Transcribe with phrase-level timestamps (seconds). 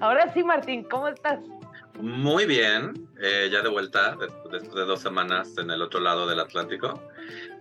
[0.00, 1.40] Ahora sí, Martín, ¿cómo estás?
[2.00, 4.16] Muy bien, eh, ya de vuelta
[4.50, 7.00] después de dos semanas en el otro lado del Atlántico.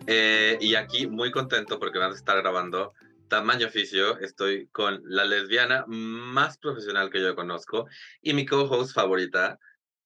[0.07, 2.93] Eh, y aquí muy contento porque van a estar grabando
[3.27, 4.19] Tamaño Oficio.
[4.19, 7.87] Estoy con la lesbiana más profesional que yo conozco
[8.21, 9.59] y mi co-host favorita,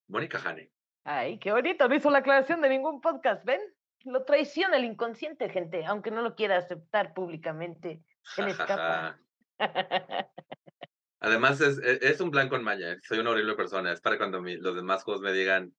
[0.08, 0.72] Mónica Hane.
[1.06, 3.62] Ay, qué bonito, no hizo la aclaración de ningún podcast, ¿ven?
[4.04, 8.02] Lo traiciona el inconsciente, gente, aunque no lo quiera aceptar públicamente.
[8.36, 9.18] Él escapa.
[11.20, 12.98] Además, es, e, es, un plan con maña.
[13.04, 13.92] Soy una horrible persona.
[13.92, 15.74] Es para cuando los demás juegos me digan,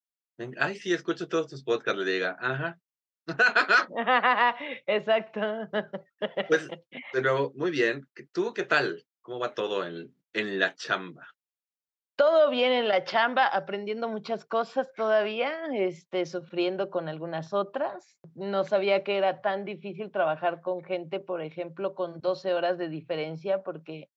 [0.58, 2.78] ay, sí, escucho todos tus podcasts, le diga, ajá.
[4.86, 5.40] Exacto.
[6.48, 6.68] Pues,
[7.12, 8.08] de nuevo, muy bien.
[8.32, 9.04] ¿Tú qué tal?
[9.20, 11.28] ¿Cómo va todo en, en la chamba?
[12.16, 18.18] Todo bien en la chamba, aprendiendo muchas cosas todavía, este, sufriendo con algunas otras.
[18.34, 22.88] No sabía que era tan difícil trabajar con gente, por ejemplo, con 12 horas de
[22.88, 24.10] diferencia, porque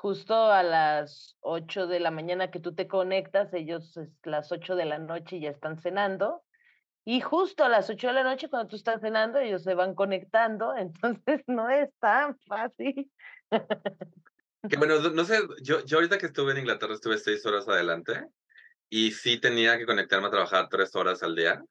[0.00, 4.74] justo a las 8 de la mañana que tú te conectas, ellos es las 8
[4.74, 6.42] de la noche ya están cenando.
[7.04, 9.94] Y justo a las 8 de la noche, cuando tú estás cenando, ellos se van
[9.94, 13.12] conectando, entonces no es tan fácil.
[14.70, 18.24] Que bueno, no sé, yo, yo ahorita que estuve en Inglaterra estuve seis horas adelante
[18.88, 21.62] y sí tenía que conectarme a trabajar tres horas al día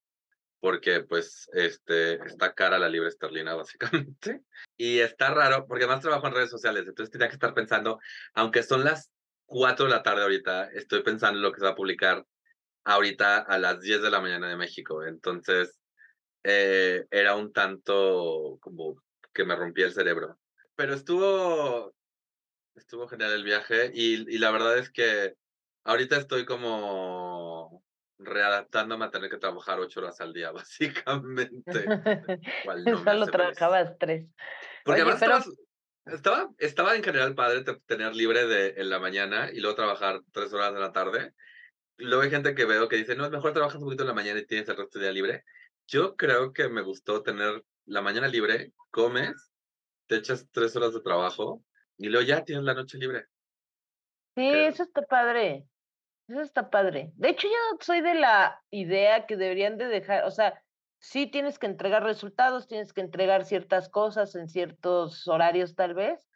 [0.59, 4.43] porque pues este, está cara la libre esterlina básicamente.
[4.77, 7.99] Y está raro porque además trabajo en redes sociales, entonces tenía que estar pensando,
[8.33, 9.11] aunque son las
[9.45, 12.25] 4 de la tarde ahorita, estoy pensando en lo que se va a publicar
[12.83, 15.03] ahorita a las 10 de la mañana de México.
[15.03, 15.79] Entonces
[16.43, 19.01] eh, era un tanto como
[19.33, 20.37] que me rompía el cerebro.
[20.75, 21.93] Pero estuvo,
[22.75, 25.35] estuvo genial el viaje y, y la verdad es que
[25.83, 27.83] ahorita estoy como
[28.19, 31.63] readaptándome a tener que trabajar ocho horas al día, básicamente.
[32.85, 34.27] No Solo trabajabas tres.
[34.83, 35.47] Porque además
[36.05, 40.53] estaba, estaba, en general padre tener libre de en la mañana y luego trabajar tres
[40.53, 41.33] horas de la tarde.
[41.97, 44.13] Luego hay gente que veo que dice, no, es mejor trabajas un poquito en la
[44.13, 45.43] mañana y tienes el resto del día libre.
[45.87, 49.51] Yo creo que me gustó tener la mañana libre, comes,
[50.07, 51.63] te echas tres horas de trabajo
[51.97, 53.25] y luego ya tienes la noche libre.
[54.35, 55.65] Sí, eso está padre.
[56.29, 57.11] Eso está padre.
[57.15, 60.61] De hecho, yo soy de la idea que deberían de dejar, o sea,
[60.99, 66.29] sí tienes que entregar resultados, tienes que entregar ciertas cosas en ciertos horarios tal vez,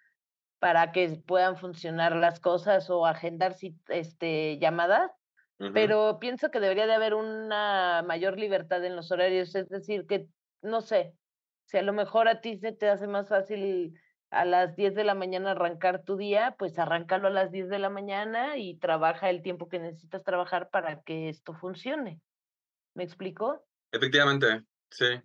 [0.57, 3.55] para que puedan funcionar las cosas o agendar
[3.89, 5.11] este, llamadas,
[5.73, 10.27] pero pienso que debería de haber una mayor libertad en los horarios, es decir, que,
[10.61, 11.13] no sé,
[11.65, 13.93] si a lo mejor a ti se te hace más fácil
[14.33, 17.79] a las 10 de la mañana arrancar tu día, pues arráncalo a las 10 de
[17.79, 22.19] la mañana y trabaja el tiempo que necesitas trabajar para que esto funcione.
[22.95, 23.63] ¿Me explico?
[23.91, 25.21] Efectivamente, sí.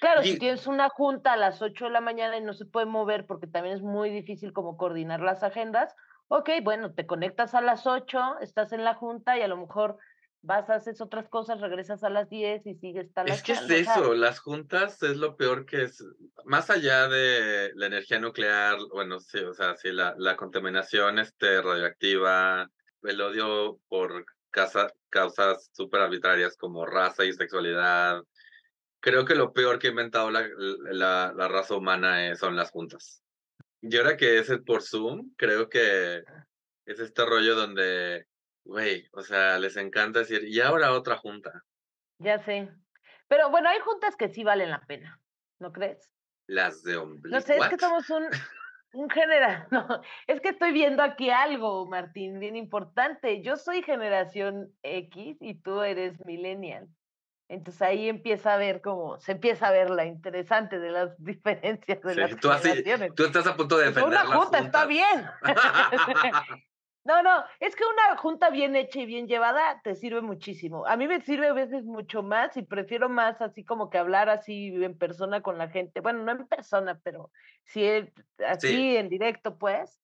[0.00, 2.86] Claro, si tienes una junta a las 8 de la mañana y no se puede
[2.86, 5.94] mover porque también es muy difícil como coordinar las agendas,
[6.28, 9.98] ok, bueno, te conectas a las 8, estás en la junta y a lo mejor
[10.42, 14.14] vas, haces otras cosas, regresas a las 10 y sigues tal Es que es eso,
[14.14, 16.04] las juntas es lo peor que es,
[16.44, 21.60] más allá de la energía nuclear, bueno, sí, o sea, sí, la, la contaminación este,
[21.60, 22.70] radioactiva,
[23.02, 28.22] el odio por casa, causas súper arbitrarias como raza y sexualidad,
[29.00, 30.46] creo que lo peor que ha inventado la,
[30.90, 33.22] la, la raza humana son las juntas.
[33.82, 36.22] Y ahora que es por Zoom, creo que
[36.84, 38.26] es este rollo donde
[38.70, 41.64] Güey, o sea, les encanta decir, y ahora otra junta.
[42.18, 42.68] Ya sé.
[43.26, 45.20] Pero bueno, hay juntas que sí valen la pena,
[45.58, 46.14] ¿no crees?
[46.46, 47.34] Las de ombligo.
[47.34, 48.28] No sé, es que somos un,
[48.92, 49.66] un general.
[49.72, 53.42] No, es que estoy viendo aquí algo, Martín, bien importante.
[53.42, 56.86] Yo soy generación X y tú eres millennial.
[57.48, 62.00] Entonces ahí empieza a ver cómo, se empieza a ver la interesante de las diferencias
[62.02, 63.14] de las tú generaciones.
[63.16, 65.28] tú estás a punto de pues defender Una junta está bien.
[67.04, 70.86] No, no, es que una junta bien hecha y bien llevada te sirve muchísimo.
[70.86, 74.28] A mí me sirve a veces mucho más y prefiero más así como que hablar
[74.28, 76.00] así en persona con la gente.
[76.00, 77.30] Bueno, no en persona, pero
[77.64, 77.86] sí
[78.46, 79.98] así en directo, pues,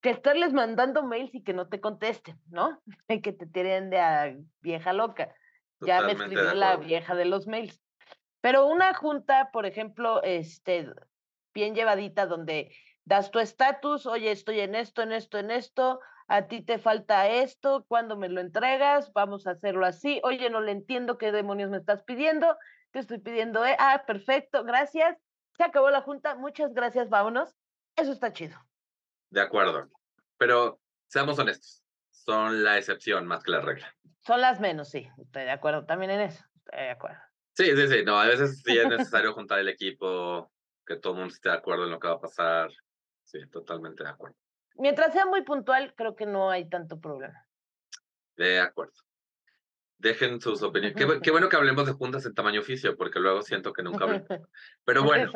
[0.00, 2.80] que estarles mandando mails y que no te contesten, ¿no?
[3.08, 5.32] Y que te tiren de a vieja loca.
[5.80, 7.80] ya me escribió la vieja de los mails.
[8.40, 10.88] Pero una junta, por ejemplo, este,
[11.54, 12.72] bien llevadita, donde
[13.04, 17.28] das tu estatus, oye, estoy en esto, en esto, en esto, a ti te falta
[17.28, 19.12] esto, ¿cuándo me lo entregas?
[19.12, 20.20] Vamos a hacerlo así.
[20.24, 22.56] Oye, no le entiendo qué demonios me estás pidiendo.
[22.90, 23.76] Te estoy pidiendo, eh?
[23.78, 25.16] ah, perfecto, gracias.
[25.56, 27.54] Se acabó la junta, muchas gracias, vámonos.
[27.96, 28.58] Eso está chido.
[29.30, 29.88] De acuerdo.
[30.38, 33.94] Pero seamos honestos, son la excepción más que la regla.
[34.20, 37.18] Son las menos, sí, estoy de acuerdo también en eso, estoy de acuerdo.
[37.54, 40.50] Sí, sí, sí, no, a veces sí es necesario juntar el equipo,
[40.84, 42.70] que todo el mundo esté de acuerdo en lo que va a pasar.
[43.24, 44.36] Sí, totalmente de acuerdo.
[44.78, 47.46] Mientras sea muy puntual, creo que no hay tanto problema.
[48.36, 48.92] De acuerdo.
[49.98, 50.96] Dejen sus opiniones.
[50.96, 54.04] Qué, qué, bueno que hablemos de juntas en tamaño oficio, porque luego siento que nunca
[54.04, 54.28] hablamos.
[54.84, 55.32] Pero bueno,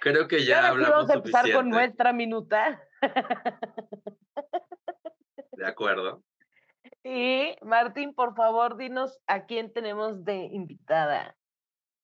[0.00, 2.82] creo que ya hablamos vamos a empezar con nuestra minuta.
[5.52, 6.22] De acuerdo.
[7.08, 11.36] Y Martín, por favor, dinos a quién tenemos de invitada.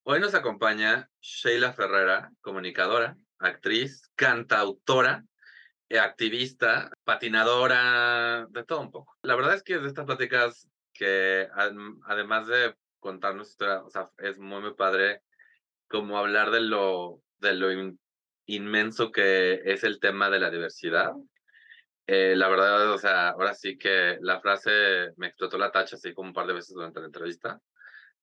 [0.04, 5.24] Hoy nos acompaña Sheila Ferrera, comunicadora, actriz, cantautora,
[5.98, 9.16] activista, patinadora, de todo un poco.
[9.22, 11.48] La verdad es que de estas pláticas que
[12.04, 15.22] además de contarnos historia, o sea, es muy, muy padre
[15.88, 17.68] como hablar de lo, de lo
[18.46, 21.12] inmenso que es el tema de la diversidad.
[22.06, 26.14] Eh, la verdad, o sea, ahora sí que la frase me explotó la tacha así
[26.14, 27.60] como un par de veces durante la entrevista.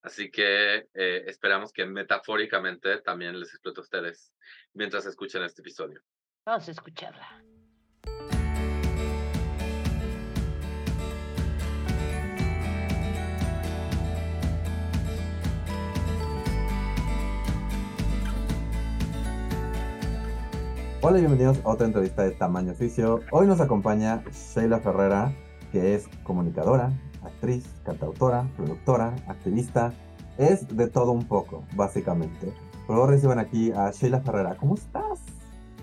[0.02, 4.32] Así que eh, esperamos que metafóricamente también les explote a ustedes
[4.72, 6.02] mientras escuchen este episodio.
[6.44, 7.49] Vamos a escucharla.
[21.02, 23.20] Hola y bienvenidos a otra entrevista de Tamaño Oficio.
[23.30, 25.32] Hoy nos acompaña Sheila Ferrera,
[25.72, 26.92] que es comunicadora,
[27.24, 29.94] actriz, cantautora, productora, activista.
[30.36, 32.52] Es de todo un poco, básicamente.
[32.86, 34.56] Por favor reciban aquí a Sheila Ferrera.
[34.56, 35.20] ¿Cómo estás?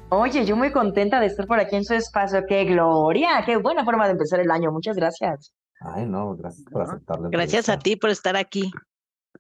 [0.10, 2.46] Oye, yo muy contenta de estar por aquí en su espacio.
[2.48, 3.44] ¡Qué gloria!
[3.46, 4.72] ¡Qué buena forma de empezar el año!
[4.72, 5.54] Muchas gracias.
[5.82, 7.30] Ay, no, gracias por aceptarlo.
[7.30, 8.72] Gracias a ti por estar aquí.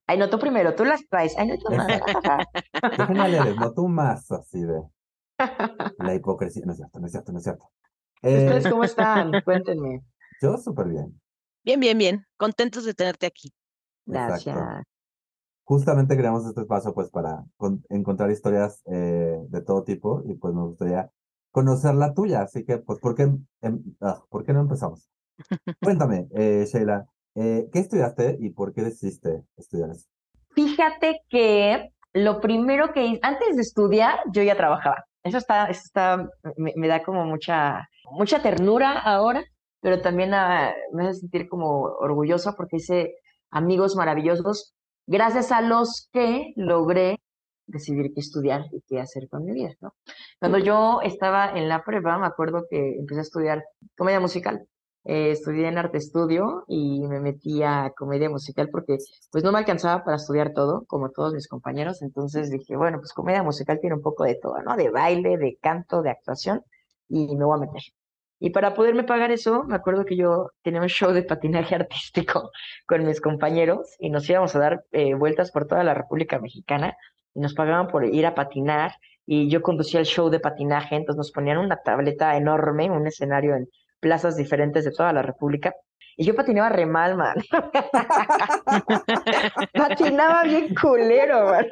[0.07, 1.37] Ay, no tú primero, tú las traes.
[1.37, 1.87] Ay, no tú más.
[3.59, 4.81] No tú más, así de.
[5.99, 7.69] La hipocresía, no es cierto, no es cierto, no es cierto.
[8.21, 9.31] ¿Ustedes cómo están?
[9.45, 10.01] Cuéntenme.
[10.41, 11.19] Yo súper bien.
[11.63, 12.25] Bien, bien, bien.
[12.37, 13.53] Contentos de tenerte aquí.
[14.05, 14.57] Gracias.
[15.67, 17.43] Justamente creamos este espacio pues para
[17.89, 21.11] encontrar historias eh, de todo tipo y pues me gustaría
[21.51, 25.09] conocer la tuya, así que pues ¿por qué, em, ah, ¿por qué no empezamos?
[25.83, 27.05] Cuéntame, eh, Sheila,
[27.35, 30.07] eh, ¿qué estudiaste y por qué decidiste estudiar eso?
[30.51, 35.03] Fíjate que lo primero que hice, antes de estudiar, yo ya trabajaba.
[35.21, 39.43] Eso está, eso está, me, da como mucha, mucha ternura ahora,
[39.81, 43.15] pero también ah, me hace sentir como orgullosa porque hice
[43.51, 44.76] amigos maravillosos,
[45.07, 47.19] gracias a los que logré
[47.65, 49.93] decidir qué estudiar y qué hacer con mi vida, ¿no?
[50.39, 53.63] Cuando yo estaba en la prueba, me acuerdo que empecé a estudiar
[53.97, 54.67] comedia musical.
[55.05, 58.97] Eh, estudié en arte estudio y me metí a comedia musical porque
[59.31, 63.13] pues no me alcanzaba para estudiar todo, como todos mis compañeros, entonces dije, bueno, pues
[63.13, 64.75] comedia musical tiene un poco de todo, ¿no?
[64.75, 66.61] De baile, de canto, de actuación,
[67.07, 67.83] y me voy a meter.
[68.39, 72.51] Y para poderme pagar eso, me acuerdo que yo tenía un show de patinaje artístico
[72.85, 76.95] con mis compañeros y nos íbamos a dar eh, vueltas por toda la República Mexicana
[77.33, 78.93] y nos pagaban por ir a patinar
[79.25, 83.55] y yo conducía el show de patinaje, entonces nos ponían una tableta enorme, un escenario
[83.55, 83.67] en
[83.99, 85.73] plazas diferentes de toda la República.
[86.19, 87.35] Y yo patinaba re mal, man.
[89.73, 91.67] patinaba bien culero, man.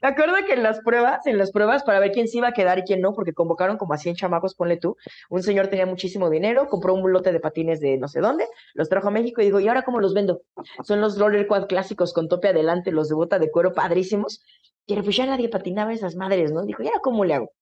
[0.00, 2.52] Me acuerdo que en las pruebas, en las pruebas, para ver quién se iba a
[2.52, 4.96] quedar y quién no, porque convocaron como a 100 chamacos, ponle tú,
[5.28, 8.88] un señor tenía muchísimo dinero, compró un lote de patines de no sé dónde, los
[8.88, 10.40] trajo a México y dijo, ¿y ahora cómo los vendo?
[10.84, 14.42] Son los roller quad clásicos con tope adelante, los de bota de cuero padrísimos.
[14.86, 16.64] Y pues ya nadie patinaba esas madres, ¿no?
[16.64, 17.52] Dijo, ¿y ahora cómo le hago?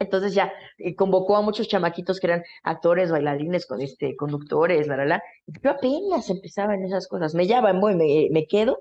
[0.00, 4.96] Entonces ya eh, convocó a muchos chamaquitos que eran actores, bailarines, con este, conductores, la,
[4.96, 5.22] la, la.
[5.46, 7.34] Yo apenas empezaba en esas cosas.
[7.34, 8.78] Me llaman, voy, me, me quedo.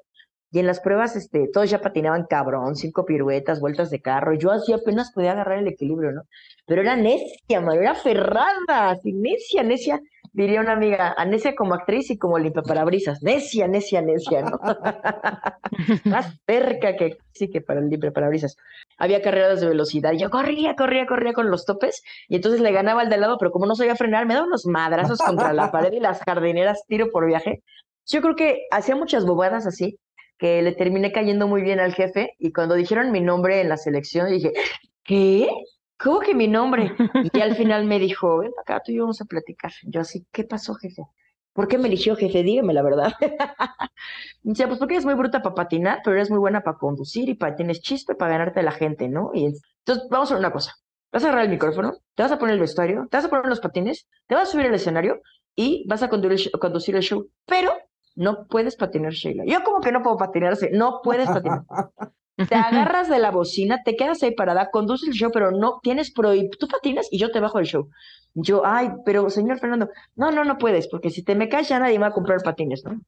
[0.51, 4.33] Y en las pruebas, este, todos ya patinaban cabrón, cinco piruetas, vueltas de carro.
[4.35, 6.21] Yo así apenas podía agarrar el equilibrio, ¿no?
[6.65, 9.99] Pero era necia, mano, era ferrada, así, necia, necia
[10.37, 14.59] diría una amiga, a necia como actriz y como limpia parabrisas, necia, necia, necia, ¿no?
[16.05, 18.55] Más cerca que sí que para el limpia parabrisas.
[18.99, 23.01] Había carreras de velocidad, yo corría, corría, corría con los topes, y entonces le ganaba
[23.01, 25.71] al de al lado, pero como no sabía frenar, me daba unos madrazos contra la
[25.71, 27.63] pared y las jardineras tiro por viaje.
[28.05, 29.97] Yo creo que hacía muchas bobadas así,
[30.37, 33.77] que le terminé cayendo muy bien al jefe, y cuando dijeron mi nombre en la
[33.77, 34.53] selección, dije,
[35.03, 35.49] ¿qué?
[35.99, 36.91] ¿Cómo que mi nombre?
[37.33, 39.71] Y al final me dijo, ven acá, tú y yo vamos a platicar.
[39.83, 41.03] Yo así, ¿qué pasó, jefe?
[41.53, 42.43] ¿Por qué me eligió jefe?
[42.43, 43.13] Dígame la verdad.
[44.43, 47.33] Dice, pues porque eres muy bruta para patinar, pero eres muy buena para conducir y
[47.33, 49.31] para tienes chispe para ganarte a la gente, ¿no?
[49.33, 50.73] Y entonces, vamos a ver una cosa.
[51.11, 53.47] vas a agarrar el micrófono, te vas a poner el vestuario, te vas a poner
[53.47, 55.21] los patines, te vas a subir al escenario
[55.55, 57.27] y vas a conducir, conducir el show.
[57.47, 57.71] Pero
[58.15, 59.43] no puedes patinar, Sheila.
[59.47, 61.63] Yo como que no puedo patinarse, no puedes patinar.
[62.37, 66.11] Te agarras de la bocina, te quedas ahí parada, conduces el show, pero no tienes
[66.11, 66.51] prohibido.
[66.59, 67.89] Tú patinas y yo te bajo el show.
[68.35, 71.79] Yo, ay, pero señor Fernando, no, no, no puedes, porque si te me caes ya
[71.79, 73.01] nadie va a comprar patines, ¿no?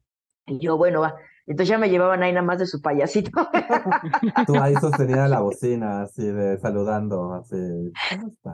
[0.48, 1.16] Y yo, bueno, va.
[1.50, 3.32] Entonces ya me llevaban ahí nada más de su payasito.
[4.46, 7.56] Tú ahí sostenida la bocina, así de saludando, así.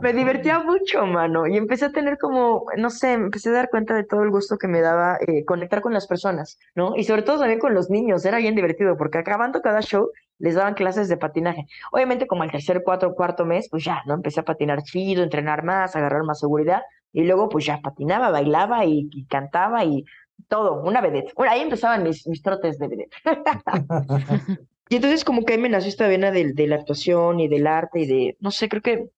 [0.02, 1.46] Me divertía mucho, mano.
[1.46, 4.58] Y empecé a tener como, no sé, empecé a dar cuenta de todo el gusto
[4.58, 6.96] que me daba eh, conectar con las personas, ¿no?
[6.96, 8.24] Y sobre todo también con los niños.
[8.24, 11.68] Era bien divertido porque acabando cada show les daban clases de patinaje.
[11.92, 14.14] Obviamente como el tercer, cuatro, cuarto mes, pues ya, ¿no?
[14.14, 16.82] Empecé a patinar chido, entrenar más, agarrar más seguridad.
[17.14, 20.04] Y luego pues ya patinaba, bailaba y cantaba y
[20.48, 21.34] todo, una vedette.
[21.36, 23.14] Bueno, ahí empezaban mis, mis trotes de vedette.
[24.90, 28.02] y entonces como que me nació esta vena de, de, la actuación y del arte
[28.02, 29.10] y de, no sé, creo que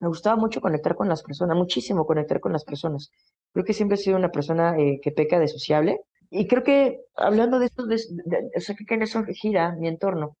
[0.00, 3.10] me gustaba mucho conectar con las personas, muchísimo conectar con las personas.
[3.52, 6.00] Creo que siempre he sido una persona eh, que peca de sociable.
[6.30, 9.88] Y creo que hablando de esto, de, de, o sea, que en eso gira mi
[9.88, 10.36] entorno.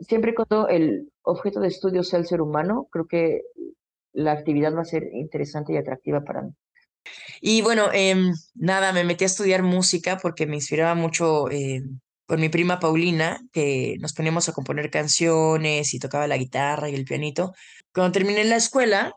[0.00, 3.42] Siempre cuando el objeto de estudio sea el ser humano, creo que
[4.12, 6.50] la actividad va a ser interesante y atractiva para mí.
[7.40, 8.16] Y bueno, eh,
[8.54, 11.82] nada, me metí a estudiar música porque me inspiraba mucho eh,
[12.26, 16.94] por mi prima Paulina, que nos poníamos a componer canciones y tocaba la guitarra y
[16.94, 17.54] el pianito.
[17.92, 19.14] Cuando terminé la escuela,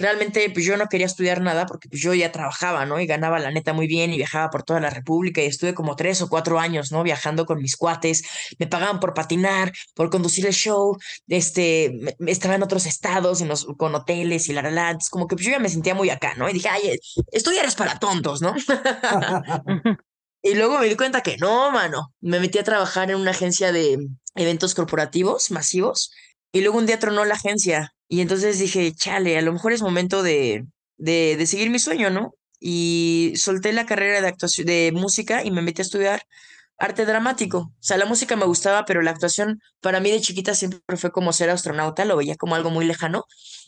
[0.00, 2.98] realmente pues yo no quería estudiar nada porque pues yo ya trabajaba, ¿no?
[3.00, 5.96] Y ganaba la neta muy bien y viajaba por toda la República y estuve como
[5.96, 7.02] tres o cuatro años, ¿no?
[7.02, 8.22] Viajando con mis cuates,
[8.58, 10.96] me pagaban por patinar, por conducir el show,
[11.28, 11.92] este,
[12.26, 15.46] estaba en otros estados, en los, con hoteles y la la la, como que pues
[15.46, 16.48] yo ya me sentía muy acá, ¿no?
[16.48, 16.98] Y dije, ay,
[17.30, 18.54] estudiar es para tontos, ¿no?
[20.42, 23.72] y luego me di cuenta que no, mano, me metí a trabajar en una agencia
[23.72, 23.98] de
[24.34, 26.10] eventos corporativos masivos
[26.52, 29.82] y luego un día tronó la agencia y entonces dije, chale, a lo mejor es
[29.82, 30.66] momento de,
[30.98, 32.34] de, de, seguir mi sueño, ¿no?
[32.58, 36.22] Y solté la carrera de actuación, de música y me metí a estudiar
[36.76, 37.58] arte dramático.
[37.58, 41.12] O sea, la música me gustaba, pero la actuación para mí de chiquita siempre fue
[41.12, 43.26] como ser astronauta, lo veía como algo muy lejano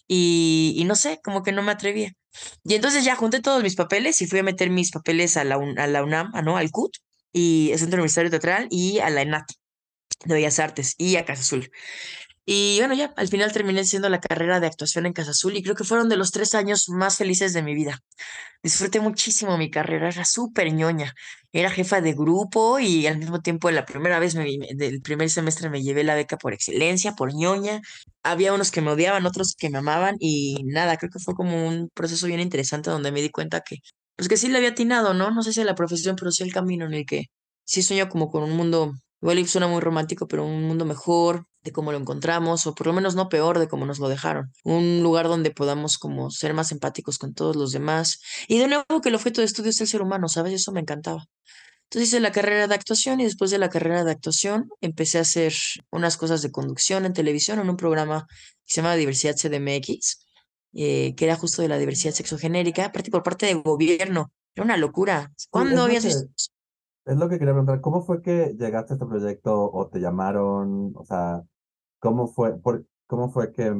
[0.08, 2.12] y, y no sé, como que no me atrevía.
[2.64, 5.54] Y entonces ya junté todos mis papeles y fui a meter mis papeles a la,
[5.54, 6.56] a la UNAM, ¿no?
[6.56, 6.96] Al CUT,
[7.32, 9.46] y el Centro Universitario Teatral y a la ENAT
[10.24, 11.70] de Bellas Artes y a Casa Azul.
[12.54, 15.62] Y bueno, ya al final terminé siendo la carrera de actuación en Casa Azul y
[15.62, 18.00] creo que fueron de los tres años más felices de mi vida.
[18.62, 21.14] Disfruté muchísimo mi carrera, era súper ñoña.
[21.50, 24.44] Era jefa de grupo y al mismo tiempo la primera vez, me,
[24.74, 27.80] del primer semestre me llevé la beca por excelencia, por ñoña.
[28.22, 31.66] Había unos que me odiaban, otros que me amaban y nada, creo que fue como
[31.66, 33.78] un proceso bien interesante donde me di cuenta que,
[34.14, 35.30] pues que sí le había atinado, ¿no?
[35.30, 37.28] No sé si la profesión, pero sí el camino en el que
[37.64, 38.92] sí sueño como con un mundo
[39.22, 42.92] Igual suena muy romántico, pero un mundo mejor de cómo lo encontramos, o por lo
[42.92, 44.52] menos no peor de cómo nos lo dejaron.
[44.64, 48.20] Un lugar donde podamos como ser más empáticos con todos los demás.
[48.48, 50.52] Y de nuevo que el objeto de estudio es el ser humano, ¿sabes?
[50.54, 51.24] Eso me encantaba.
[51.84, 55.20] Entonces hice la carrera de actuación y después de la carrera de actuación empecé a
[55.20, 55.52] hacer
[55.92, 58.26] unas cosas de conducción en televisión en un programa
[58.66, 60.26] que se llama Diversidad CDMX,
[60.72, 64.32] eh, que era justo de la diversidad sexogenérica, aparte por parte del gobierno.
[64.56, 65.30] Era una locura.
[65.50, 66.26] ¿Cuándo habías visto
[67.04, 70.92] es lo que quería preguntar, ¿cómo fue que llegaste a este proyecto o te llamaron?
[70.96, 71.42] O sea,
[71.98, 73.74] ¿cómo fue, por, cómo fue que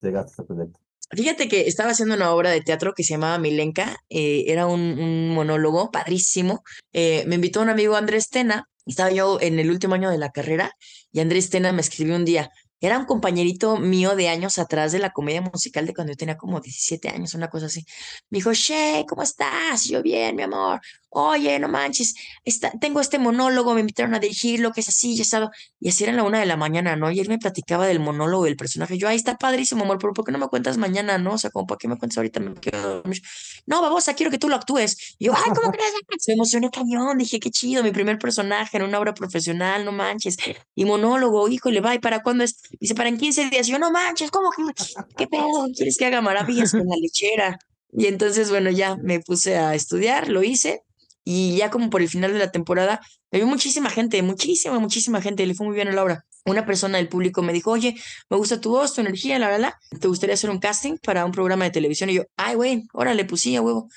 [0.00, 0.80] llegaste a este proyecto?
[1.10, 5.34] Fíjate que estaba haciendo una obra de teatro que se llamaba Milenka, eh, era un,
[5.34, 6.62] monólogo padrísimo.
[6.92, 10.30] Eh, me invitó un amigo Andrés Tena, estaba yo en el último año de la
[10.30, 10.72] carrera
[11.10, 12.50] y Andrés Tena me escribió un día,
[12.80, 16.36] era un compañerito mío de años atrás de la comedia musical de cuando yo tenía
[16.36, 17.84] como 17 años, una cosa así.
[18.28, 19.84] Me dijo, Shay, ¿cómo estás?
[19.84, 20.80] yo, bien, mi amor.
[21.14, 25.22] Oye, no manches, está, tengo este monólogo, me invitaron a dirigirlo, que es así, ya
[25.22, 25.50] estaba.
[25.78, 27.10] Y así era la una de la mañana, ¿no?
[27.10, 28.96] Y él me platicaba del monólogo del personaje.
[28.96, 31.34] Yo, ahí está padrísimo, amor, pero ¿por qué no me cuentas mañana, no?
[31.34, 32.40] O sea, como, ¿para qué me cuentas ahorita?
[32.40, 33.20] Me quedo dormir.
[33.66, 35.16] No, babosa, quiero que tú lo actúes.
[35.18, 35.92] Y yo, ay, ¿cómo crees?
[36.18, 37.18] Se emocioné cañón.
[37.18, 40.38] Dije, qué chido, mi primer personaje en una obra profesional, no manches.
[40.74, 42.62] Y monólogo, híjole, va, ¿y para cuándo es?
[42.80, 43.66] Dice, para en 15 días.
[43.66, 44.62] yo, no manches, ¿cómo que?
[45.16, 45.68] ¿Qué pedo?
[45.76, 47.58] ¿Quieres que haga maravillas con la lechera?
[47.92, 50.82] Y entonces, bueno, ya me puse a estudiar, lo hice.
[51.24, 53.00] Y ya como por el final de la temporada,
[53.30, 56.24] me vio muchísima gente, muchísima, muchísima gente, le fue muy bien a la obra.
[56.44, 57.94] Una persona del público me dijo, oye,
[58.28, 61.32] me gusta tu voz, tu energía, la verdad, ¿te gustaría hacer un casting para un
[61.32, 62.10] programa de televisión?
[62.10, 63.88] Y yo, ay, güey, órale, pues sí, a huevo.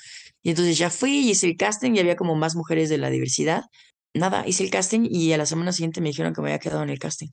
[0.42, 3.10] Y entonces ya fui y hice el casting y había como más mujeres de la
[3.10, 3.64] diversidad.
[4.14, 6.82] Nada, hice el casting y a la semana siguiente me dijeron que me había quedado
[6.84, 7.28] en el casting.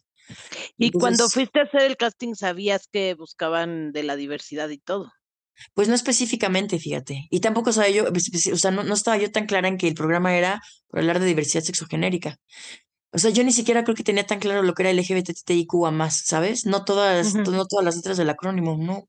[0.78, 4.80] Y entonces, cuando fuiste a hacer el casting, ¿sabías que buscaban de la diversidad y
[4.80, 5.12] todo?
[5.74, 7.28] Pues no específicamente, fíjate.
[7.30, 8.06] Y tampoco sabía yo,
[8.54, 11.20] o sea, no, no, estaba yo tan clara en que el programa era por hablar
[11.20, 12.38] de diversidad sexogenérica.
[13.12, 15.86] O sea, yo ni siquiera creo que tenía tan claro lo que era el LGBTIQ
[15.86, 16.66] a más, ¿sabes?
[16.66, 17.52] No todas, uh -huh.
[17.52, 19.08] no todas las letras del acrónimo, no.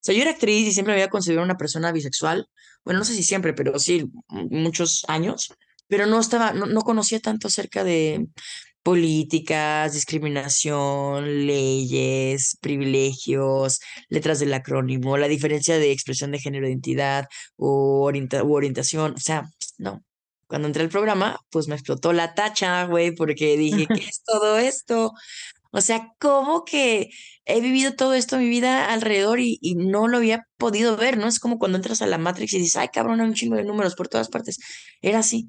[0.00, 2.48] sea, yo era actriz y siempre me había considerado una persona bisexual.
[2.84, 5.48] Bueno, no sé si siempre, pero sí, muchos años.
[5.88, 8.26] Pero no estaba, no, no conocía tanto acerca de
[8.86, 17.26] políticas, discriminación, leyes, privilegios, letras del acrónimo, la diferencia de expresión de género, identidad
[17.56, 18.08] o
[18.44, 19.14] orientación.
[19.16, 20.04] O sea, no.
[20.46, 24.56] Cuando entré al programa, pues me explotó la tacha, güey, porque dije, ¿qué es todo
[24.56, 25.12] esto?
[25.72, 27.08] O sea, ¿cómo que
[27.44, 31.18] he vivido todo esto en mi vida alrededor y, y, no lo había podido ver,
[31.18, 31.26] ¿no?
[31.26, 33.64] Es como cuando entras a la Matrix y dices, ay, cabrón, hay un chingo de
[33.64, 34.58] números por todas partes.
[35.02, 35.48] Era así.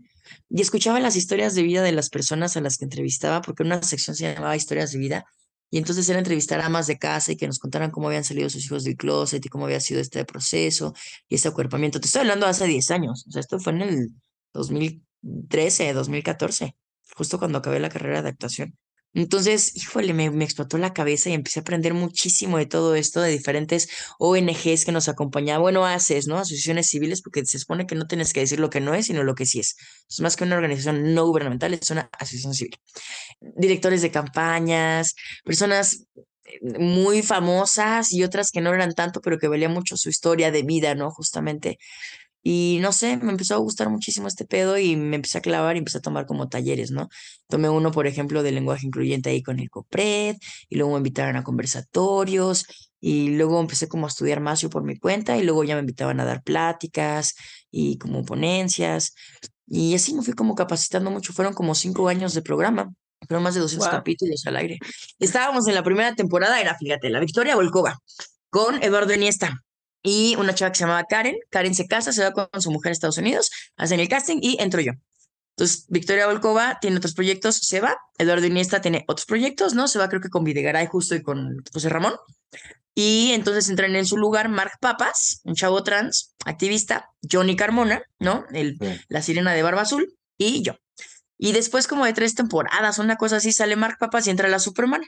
[0.49, 3.81] Y escuchaba las historias de vida de las personas a las que entrevistaba, porque una
[3.83, 5.25] sección se llamaba Historias de Vida.
[5.69, 8.49] Y entonces era entrevistar a amas de casa y que nos contaran cómo habían salido
[8.49, 10.93] sus hijos del closet y cómo había sido este proceso
[11.27, 11.99] y ese acuerpamiento.
[11.99, 14.09] Te estoy hablando hace 10 años, o sea, esto fue en el
[14.53, 16.75] 2013, 2014,
[17.15, 18.77] justo cuando acabé la carrera de actuación.
[19.13, 23.21] Entonces, híjole, me, me, explotó la cabeza y empecé a aprender muchísimo de todo esto,
[23.21, 26.37] de diferentes ONGs que nos acompañaban, bueno, ACES, ¿no?
[26.37, 29.23] Asociaciones civiles, porque se supone que no tienes que decir lo que no es, sino
[29.23, 29.75] lo que sí es.
[30.09, 32.75] Es más que una organización no gubernamental, es una asociación civil.
[33.39, 36.05] Directores de campañas, personas
[36.45, 40.51] eh, muy famosas y otras que no eran tanto, pero que valía mucho su historia
[40.51, 41.11] de vida, ¿no?
[41.11, 41.79] Justamente
[42.49, 45.75] y no sé, me empezó a gustar muchísimo este pedo y me empecé a clavar
[45.75, 47.09] y empecé a tomar como talleres, ¿no?
[47.49, 50.37] Tomé uno, por ejemplo, de lenguaje incluyente ahí con el COPRED
[50.69, 52.65] y luego me invitaron a conversatorios
[53.01, 55.81] y luego empecé como a estudiar más yo por mi cuenta y luego ya me
[55.81, 57.35] invitaban a dar pláticas
[57.69, 59.13] y como ponencias
[59.65, 61.33] y así me fui como capacitando mucho.
[61.33, 62.93] Fueron como cinco años de programa.
[63.27, 64.79] Fueron más de 200 capítulos al aire.
[65.19, 67.97] Estábamos en la primera temporada, era, fíjate, la Victoria Volkova,
[68.49, 69.65] con Eduardo Iniesta
[70.07, 71.35] y una chava que se llamaba Karen.
[71.49, 74.55] Karen se casa, se va con su mujer a Estados Unidos, hacen el casting y
[74.61, 74.93] entro yo.
[75.57, 77.97] Entonces, Victoria Volkova tiene otros proyectos, se va.
[78.17, 79.89] Eduardo Iniesta tiene otros proyectos, ¿no?
[79.89, 82.13] Se va creo que con Videgaray justo y con José Ramón.
[82.95, 88.45] Y entonces entran en su lugar Mark Papas, un chavo trans, activista, Johnny Carmona, ¿no?
[88.53, 88.77] El,
[89.09, 90.77] La sirena de barba azul, y yo.
[91.37, 94.59] Y después como de tres temporadas, una cosa así, sale Mark Papas y entra la
[94.59, 95.01] Superman.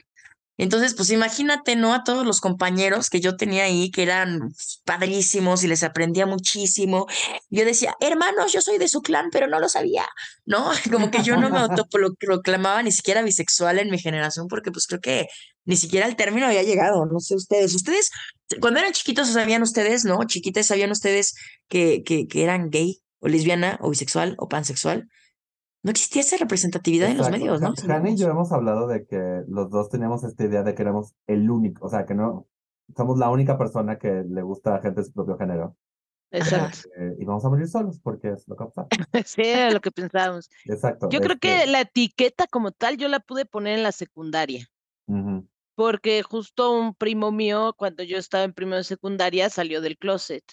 [0.60, 1.94] Entonces, pues imagínate, ¿no?
[1.94, 4.52] A todos los compañeros que yo tenía ahí, que eran
[4.84, 7.06] padrísimos y les aprendía muchísimo.
[7.48, 10.06] Yo decía, hermanos, yo soy de su clan, pero no lo sabía,
[10.44, 10.70] ¿no?
[10.92, 15.00] Como que yo no me autoproclamaba ni siquiera bisexual en mi generación, porque pues creo
[15.00, 15.28] que
[15.64, 17.74] ni siquiera el término había llegado, no sé ustedes.
[17.74, 18.10] Ustedes,
[18.60, 20.18] cuando eran chiquitos, ¿sabían ustedes, no?
[20.26, 21.36] Chiquitas, ¿sabían ustedes
[21.68, 25.08] que, que, que eran gay o lesbiana o bisexual o pansexual?
[25.82, 27.74] No existía esa representatividad en los medios, ¿no?
[27.74, 31.14] Jani y yo hemos hablado de que los dos teníamos esta idea de que éramos
[31.26, 32.46] el único, o sea, que no
[32.96, 35.76] somos la única persona que le gusta a gente de su propio género.
[36.32, 36.88] Exacto.
[36.96, 38.86] Eh, y vamos a morir solos porque es lo que pasa.
[39.24, 40.48] sí, es lo que pensábamos.
[40.66, 41.08] Exacto.
[41.10, 44.66] Yo creo que la etiqueta como tal yo la pude poner en la secundaria.
[45.74, 50.44] Porque justo un primo mío, cuando yo estaba en primero de secundaria, salió del closet.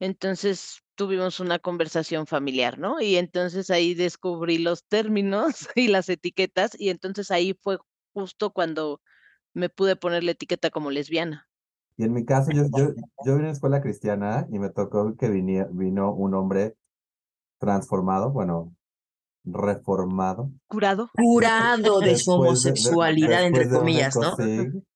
[0.00, 3.00] Entonces tuvimos una conversación familiar, ¿no?
[3.00, 7.78] Y entonces ahí descubrí los términos y las etiquetas y entonces ahí fue
[8.12, 9.00] justo cuando
[9.54, 11.48] me pude poner la etiqueta como lesbiana.
[11.96, 15.28] Y en mi caso, yo, yo, yo vine a escuela cristiana y me tocó que
[15.28, 16.74] vino un hombre
[17.58, 18.74] transformado, bueno,
[19.44, 20.50] reformado.
[20.66, 21.10] Curado.
[21.14, 24.34] Curado de su homosexualidad, entre comillas, ¿no?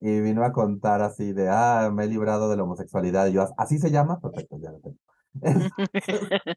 [0.00, 3.26] y vino a contar así de, ah, me he librado de la homosexualidad.
[3.28, 4.20] Y yo, ¿así se llama?
[4.20, 4.98] Perfecto, ya lo tengo.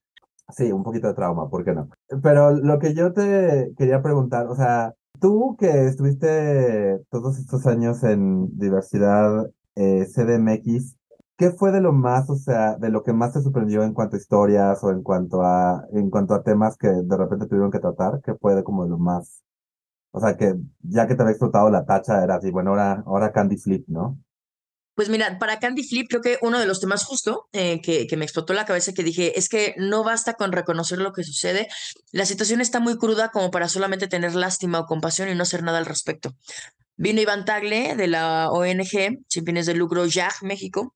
[0.55, 1.89] sí, un poquito de trauma, ¿por qué no?
[2.21, 8.03] Pero lo que yo te quería preguntar, o sea, tú que estuviste todos estos años
[8.03, 10.97] en diversidad eh, CDMX,
[11.38, 14.15] ¿qué fue de lo más, o sea, de lo que más te sorprendió en cuanto
[14.15, 17.79] a historias o en cuanto a, en cuanto a temas que de repente tuvieron que
[17.79, 18.21] tratar?
[18.23, 19.43] ¿Qué fue de como lo más,
[20.12, 23.31] o sea, que ya que te había explotado la tacha era así, bueno, ahora, ahora
[23.31, 24.19] Candy Flip, ¿no?
[24.95, 28.25] Pues mira, para Candy Flip creo que uno de los temas justo eh, que, me
[28.25, 31.67] explotó la cabeza que dije es que no basta con reconocer lo que sucede,
[32.12, 35.63] la situación está muy cruda como para solamente tener lástima o compasión y no hacer
[35.63, 36.36] nada al respecto.
[36.95, 40.93] Vino Iván Tagle de la ONG Sin Fines de Lucro YAG México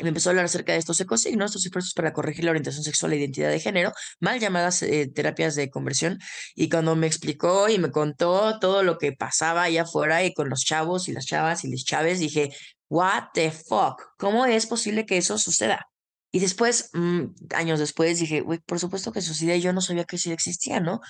[0.00, 2.84] y me empezó a hablar acerca de estos ecosignos, estos esfuerzos para corregir la orientación
[2.84, 6.18] sexual e identidad de género, mal llamadas eh, terapias de conversión.
[6.54, 10.48] Y cuando me explicó y me contó todo lo que pasaba allá afuera y con
[10.48, 12.50] los chavos y las chavas y las chaves, dije,
[12.90, 15.86] what the fuck, ¿cómo es posible que eso suceda?
[16.32, 17.24] Y después, mm,
[17.54, 20.80] años después, dije, güey, por supuesto que sucedía y yo no sabía que eso existía,
[20.80, 20.96] ¿no?
[20.96, 21.00] O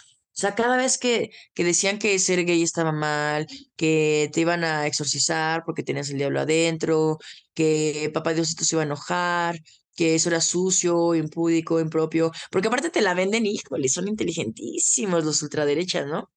[0.40, 4.86] sea, cada vez que, que decían que ser gay estaba mal, que te iban a
[4.86, 7.18] exorcizar porque tenías el diablo adentro,
[7.54, 9.58] que papá Diosito se iba a enojar,
[9.96, 15.42] que eso era sucio, impúdico, impropio, porque aparte te la venden, híjole, son inteligentísimos los
[15.42, 16.30] ultraderechas, ¿no?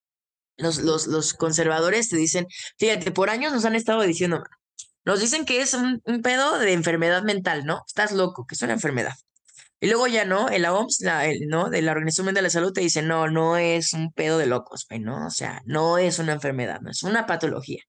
[0.58, 4.44] Los, los, los conservadores te dicen, fíjate, por años nos han estado diciendo,
[5.06, 7.82] Nos dicen que es un, un pedo de enfermedad mental, ¿no?
[7.88, 9.14] Estás loco, que es una enfermedad.
[9.80, 11.70] Y luego ya no, en la OMS, la, el- ¿no?
[11.70, 14.46] De la Organización Mundial de la Salud te dice, no, no es un pedo de
[14.46, 15.28] locos, güey, ¿no?
[15.28, 17.82] O sea, no es una enfermedad, no es una patología.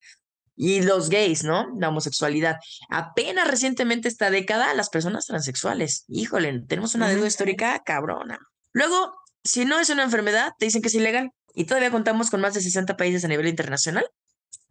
[0.57, 1.67] Y los gays, ¿no?
[1.79, 2.57] La homosexualidad.
[2.91, 6.05] Apenas recientemente esta década, las personas transexuales.
[6.09, 8.39] Híjole, tenemos una deuda histórica cabrona.
[8.73, 9.13] Luego,
[9.45, 11.31] si no es una enfermedad, te dicen que es ilegal.
[11.55, 14.07] Y todavía contamos con más de 60 países a nivel internacional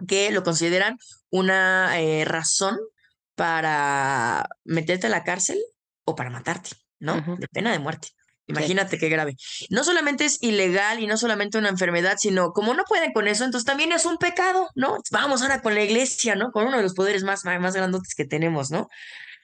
[0.07, 0.97] que lo consideran
[1.29, 2.77] una eh, razón
[3.35, 5.59] para meterte a la cárcel
[6.05, 7.37] o para matarte, ¿no?
[7.37, 8.09] De pena de muerte.
[8.45, 9.35] Imagínate qué grave.
[9.69, 13.45] No solamente es ilegal y no solamente una enfermedad, sino como no pueden con eso,
[13.45, 14.97] entonces también es un pecado, ¿no?
[15.11, 16.51] Vamos ahora con la iglesia, ¿no?
[16.51, 18.89] Con uno de los poderes más, más grandotes que tenemos, ¿no?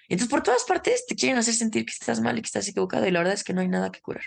[0.09, 3.07] Entonces, por todas partes te quieren hacer sentir que estás mal y que estás equivocado,
[3.07, 4.23] y la verdad es que no hay nada que curar.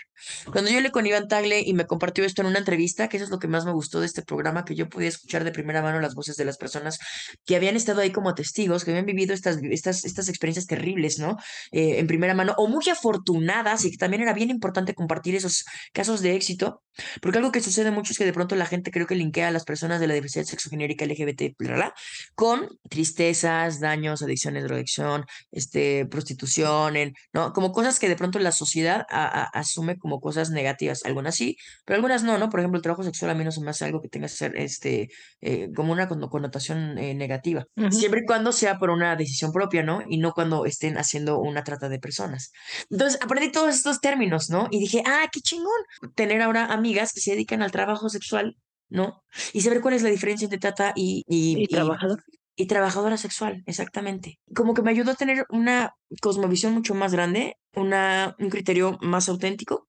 [0.51, 3.25] Cuando yo hablé con Iván Tagle y me compartió esto en una entrevista, que eso
[3.25, 5.81] es lo que más me gustó de este programa, que yo podía escuchar de primera
[5.81, 6.99] mano las voces de las personas
[7.45, 11.37] que habían estado ahí como testigos, que habían vivido estas, estas, estas experiencias terribles, ¿no?
[11.71, 15.65] Eh, en primera mano, o muy afortunadas, y que también era bien importante compartir esos
[15.91, 16.81] casos de éxito,
[17.21, 19.51] porque algo que sucede mucho es que de pronto la gente creo que linkea a
[19.51, 21.93] las personas de la diversidad sexogenérica LGBT, bla,
[22.35, 25.72] con tristezas, daños, adicciones, drogadicción, este,
[26.09, 27.53] prostitución, en- ¿no?
[27.53, 31.03] Como cosas que de pronto la sociedad a- a- asume como cosas negativas.
[31.05, 32.49] Algunas sí, pero algunas no, ¿no?
[32.49, 34.33] Por ejemplo, el trabajo sexual a mí no se me hace algo que tenga que
[34.33, 35.09] ser, este,
[35.41, 37.65] eh, como una conno- connotación eh, negativa.
[37.91, 40.01] Siempre y cuando sea por una decisión propia, ¿no?
[40.07, 42.51] Y no cuando estén haciendo una trata de personas.
[42.89, 44.67] Entonces, aprendí todos estos términos, ¿no?
[44.71, 45.71] Y dije, ah, qué chingón
[46.15, 48.55] tener ahora amigas que se dedican al trabajo sexual,
[48.89, 49.23] ¿no?
[49.53, 52.23] Y saber cuál es la diferencia entre trata y, y, Y trabajador.
[52.55, 54.39] Y trabajadora sexual, exactamente.
[54.55, 59.29] Como que me ayudó a tener una cosmovisión mucho más grande, una, un criterio más
[59.29, 59.87] auténtico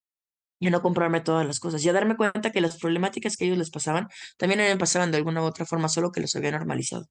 [0.59, 3.59] y no comprarme todas las cosas y a darme cuenta que las problemáticas que ellos
[3.59, 7.07] les pasaban también me pasaban de alguna u otra forma, solo que los había normalizado,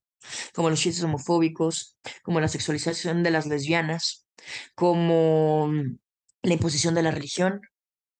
[0.53, 4.25] como los chistes homofóbicos, como la sexualización de las lesbianas,
[4.75, 5.97] como mm,
[6.43, 7.61] la imposición de la religión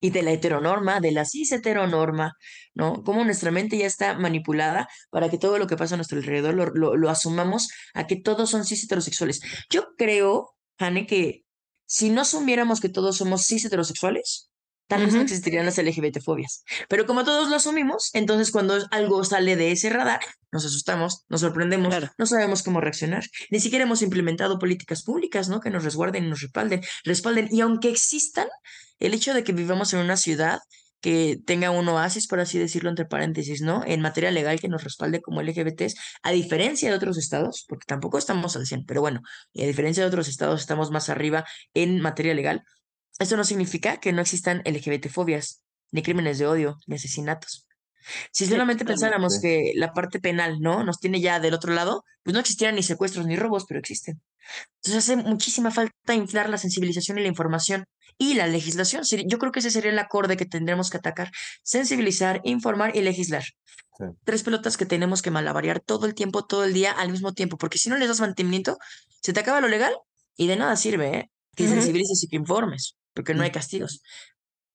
[0.04, 2.34] y de la heteronorma, de la cis heteronorma,
[2.74, 3.04] ¿no?
[3.04, 6.54] Como nuestra mente ya está manipulada para que todo lo que pasa a nuestro alrededor
[6.56, 9.40] lo, lo, lo asumamos a que todos son cis heterosexuales.
[9.70, 11.46] Yo creo, Hane, que
[11.86, 14.52] si no asumiéramos que todos somos cis heterosexuales,
[14.94, 16.64] tal vez no existirían las LGBT-fobias.
[16.88, 20.20] Pero como todos lo asumimos, entonces cuando algo sale de ese radar,
[20.52, 22.12] nos asustamos, nos sorprendemos, Claro.
[22.18, 23.24] no sabemos cómo reaccionar.
[23.50, 25.60] Ni siquiera hemos implementado políticas públicas, ¿no?
[25.62, 27.48] Que nos resguarden y nos respalden, respalden.
[27.52, 28.48] Y aunque existan,
[29.00, 30.60] el hecho de que vivamos en una ciudad
[31.02, 33.84] que tenga un oasis, por así decirlo, entre paréntesis, ¿no?
[33.86, 38.18] En materia legal que nos respalde como LGBTs, a diferencia de otros estados, porque tampoco
[38.18, 39.20] estamos al 100, pero bueno,
[39.54, 42.64] a diferencia de otros estados, estamos más arriba en materia legal.
[43.20, 47.68] Esto no significa que no existan LGBT-fobias, ni crímenes de odio, ni asesinatos.
[48.32, 50.84] Si solamente pensáramos que la parte penal, ¿no?
[50.84, 54.22] Nos tiene ya del otro lado, pues no existieran ni secuestros ni robos, pero existen.
[54.82, 57.86] Entonces hace muchísima falta inflar la sensibilización y la información
[58.18, 59.04] y la legislación.
[59.26, 61.32] Yo creo que ese sería el acorde que tendremos que atacar.
[61.64, 63.44] Sensibilizar, informar y legislar.
[63.98, 64.06] Sí.
[64.24, 67.58] Tres pelotas que tenemos que malabarear todo el tiempo, todo el día, al mismo tiempo,
[67.58, 68.78] porque si no les das mantenimiento,
[69.22, 69.96] se te acaba lo legal
[70.36, 71.32] y de nada sirve, ¿eh?
[71.56, 74.02] Que sensibilices y que informes, porque no hay castigos.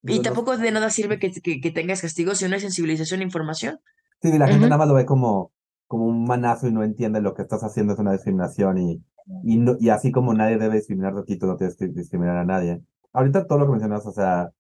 [0.03, 3.21] Y los- tampoco de nada sirve que, que, que tengas castigos si no hay sensibilización
[3.21, 3.81] e información.
[4.23, 4.69] Sí, la gente Ujú.
[4.71, 5.53] nada más lo ve como,
[5.87, 9.03] como un manazo y no entiende lo que estás haciendo es una discriminación y,
[9.45, 12.37] y, no- y así como nadie debe discriminarte a ti, tú no tienes que discriminar
[12.37, 12.81] a nadie.
[13.13, 14.51] Ahorita todo lo que mencionas, o sea,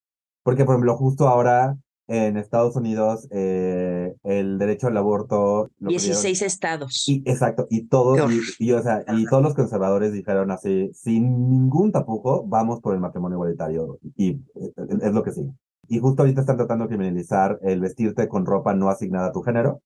[0.42, 1.76] porque por ejemplo, justo ahora
[2.08, 7.04] en Estados Unidos eh, el derecho al aborto lo pidieron- 16 estados.
[7.08, 10.90] y exacto, y todo, Qué y, y, o sea, y todos los conservadores dijeron así,
[10.94, 15.52] sin ningún tapujo, vamos por el matrimonio igualitario, y eh, es, es lo que sigue.
[15.90, 19.42] Y justo ahorita están tratando de criminalizar el vestirte con ropa no asignada a tu
[19.42, 19.80] género,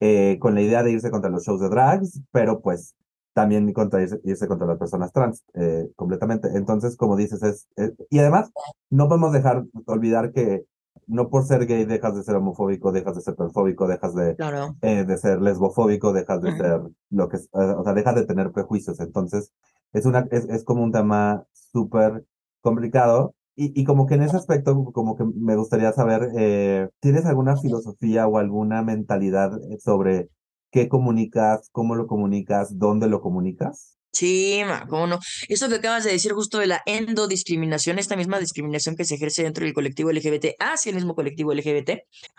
[0.00, 2.94] eh, con la idea de irse contra los shows de drags, pero pues
[3.34, 6.48] también contra irse, irse contra las personas trans, eh, completamente.
[6.54, 8.50] Entonces, como dices, es, es- y además,
[8.90, 10.64] no podemos dejar, olvidar que
[11.06, 14.76] no por ser gay dejas de ser homofóbico, dejas de ser transfóbico, dejas de, Claro.
[14.82, 18.26] eh, de ser lesbofóbico, dejas de ser lo que, es- eh, o sea, dejas de
[18.26, 19.00] tener prejuicios.
[19.00, 19.52] Entonces,
[19.92, 22.24] es una, es, es como un tema súper
[22.60, 23.34] complicado.
[23.58, 27.56] Y, y como que en ese aspecto, como que me gustaría saber, eh, ¿tienes alguna
[27.56, 30.28] filosofía o alguna mentalidad eh, sobre
[30.70, 33.96] qué comunicas, cómo lo comunicas, dónde lo comunicas?
[34.16, 35.18] Sí, ma, cómo no.
[35.46, 39.42] Eso que acabas de decir justo de la endodiscriminación, esta misma discriminación que se ejerce
[39.42, 41.90] dentro del colectivo LGBT hacia el mismo colectivo LGBT,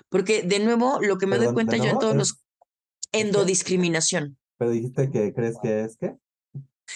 [0.10, 2.38] porque de nuevo lo que me doy Perdón, ¿de cuenta yo en todos Es- los
[3.12, 4.38] endodiscriminación.
[4.58, 6.16] Pero dijiste que crees que es que...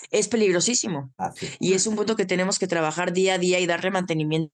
[0.10, 1.14] es peligrosísimo.
[1.18, 1.48] Ah, sí.
[1.60, 4.52] y es un punto que tenemos que trabajar día a día y darle mantenimiento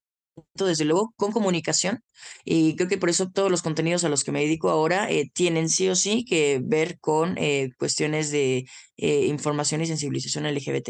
[0.54, 2.04] desde luego, con comunicación.
[2.45, 5.30] Y creo que por eso todos los contenidos a los que me dedico ahora eh,
[5.34, 8.65] tienen sí o sí que ver con eh, cuestiones de
[8.97, 10.89] eh, información y sensibilización LGBT.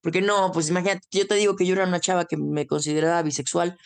[0.00, 3.22] Porque no, pues imagínate, yo te digo que yo era una chava que me consideraba
[3.22, 3.76] bisexual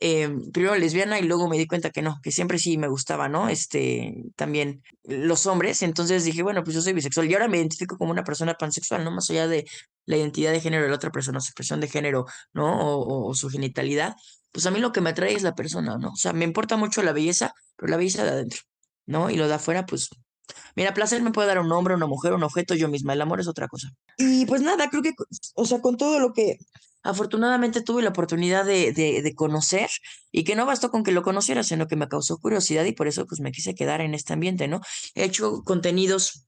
[0.00, 3.28] eh, primero lesbiana y luego me di cuenta que no, que siempre sí me gustaba,
[3.28, 3.48] ¿no?
[3.48, 7.98] Este, también los hombres, entonces dije, bueno, pues yo soy bisexual y ahora me identifico
[7.98, 9.10] como una persona pansexual, ¿no?
[9.10, 9.64] Más allá de
[10.06, 12.80] la identidad de género de la otra persona, su expresión de género, ¿no?
[12.80, 14.14] O, o, su genitalidad,
[14.52, 16.10] pues a mí lo que me atrae es la persona, ¿no?
[16.10, 18.62] O sea, me importa mucho la belleza, pero la belleza de adentro,
[19.06, 19.30] ¿no?
[19.30, 20.10] Y lo de afuera, pues
[20.76, 23.12] Mira, placer me puede dar un hombre, una mujer, un objeto, yo misma.
[23.12, 23.88] El amor es otra cosa.
[24.16, 25.12] Y pues nada, creo que,
[25.54, 26.58] o sea, con todo lo que
[27.02, 29.88] afortunadamente tuve la oportunidad de, de, de, conocer
[30.32, 33.08] y que no bastó con que lo conociera, sino que me causó curiosidad y por
[33.08, 34.80] eso pues me quise quedar en este ambiente, ¿no?
[35.14, 36.44] He hecho contenidos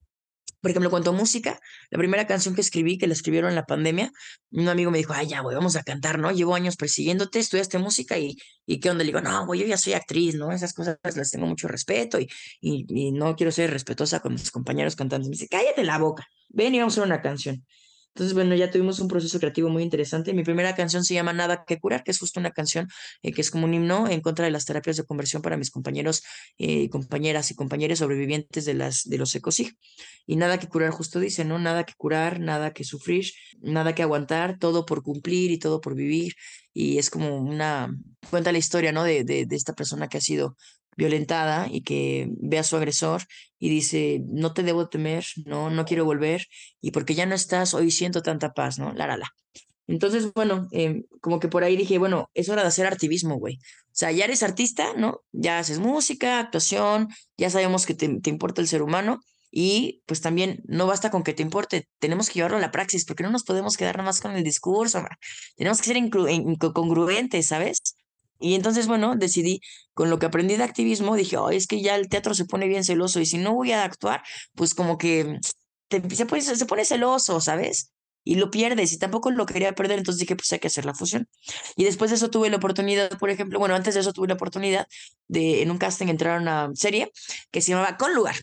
[0.60, 1.60] por ejemplo, cuanto a música,
[1.90, 4.12] la primera canción que escribí, que la escribieron en la pandemia,
[4.50, 6.30] un amigo me dijo, ay, ya, güey, vamos a cantar, ¿no?
[6.30, 8.36] Llevo años persiguiéndote, estudiaste música y,
[8.66, 9.04] y ¿qué onda?
[9.04, 10.52] Le digo, no, güey, yo ya soy actriz, ¿no?
[10.52, 12.28] Esas cosas las tengo mucho respeto y,
[12.60, 15.28] y, y no quiero ser respetuosa con mis compañeros cantantes.
[15.28, 17.64] Me dice, cállate la boca, ven y vamos a hacer una canción.
[18.14, 20.32] Entonces, bueno, ya tuvimos un proceso creativo muy interesante.
[20.32, 22.88] Mi primera canción se llama Nada que curar, que es justo una canción
[23.22, 25.70] eh, que es como un himno en contra de las terapias de conversión para mis
[25.70, 26.22] compañeros,
[26.58, 29.76] eh, compañeras y compañeros sobrevivientes de, las, de los ecosig.
[30.26, 31.58] Y nada que curar, justo dice, ¿no?
[31.58, 35.94] Nada que curar, nada que sufrir, nada que aguantar, todo por cumplir y todo por
[35.94, 36.34] vivir.
[36.72, 37.96] Y es como una,
[38.28, 39.04] cuenta la historia, ¿no?
[39.04, 40.56] De, de, de esta persona que ha sido
[40.96, 43.22] violentada y que ve a su agresor
[43.58, 46.46] y dice, no te debo temer, no, no quiero volver,
[46.80, 48.92] y porque ya no estás, hoy siento tanta paz, ¿no?
[48.92, 49.28] La, la, la.
[49.86, 53.56] Entonces, bueno, eh, como que por ahí dije, bueno, es hora de hacer activismo, güey.
[53.56, 55.20] O sea, ya eres artista, ¿no?
[55.32, 60.20] Ya haces música, actuación, ya sabemos que te, te importa el ser humano, y pues
[60.20, 63.30] también no basta con que te importe, tenemos que llevarlo a la praxis, porque no
[63.30, 65.04] nos podemos quedar nada más con el discurso,
[65.56, 66.10] tenemos que ser
[66.72, 67.96] congruentes, ¿sabes?
[68.40, 69.60] Y entonces, bueno, decidí,
[69.94, 72.66] con lo que aprendí de activismo, dije, oh, es que ya el teatro se pone
[72.66, 74.22] bien celoso y si no voy a actuar,
[74.54, 75.38] pues como que
[75.88, 77.92] te, se, pone, se pone celoso, ¿sabes?
[78.24, 80.94] Y lo pierdes y tampoco lo quería perder, entonces dije, pues hay que hacer la
[80.94, 81.28] fusión.
[81.76, 84.34] Y después de eso tuve la oportunidad, por ejemplo, bueno, antes de eso tuve la
[84.34, 84.86] oportunidad
[85.28, 87.12] de en un casting entrar a una serie
[87.50, 88.36] que se llamaba Con Lugar.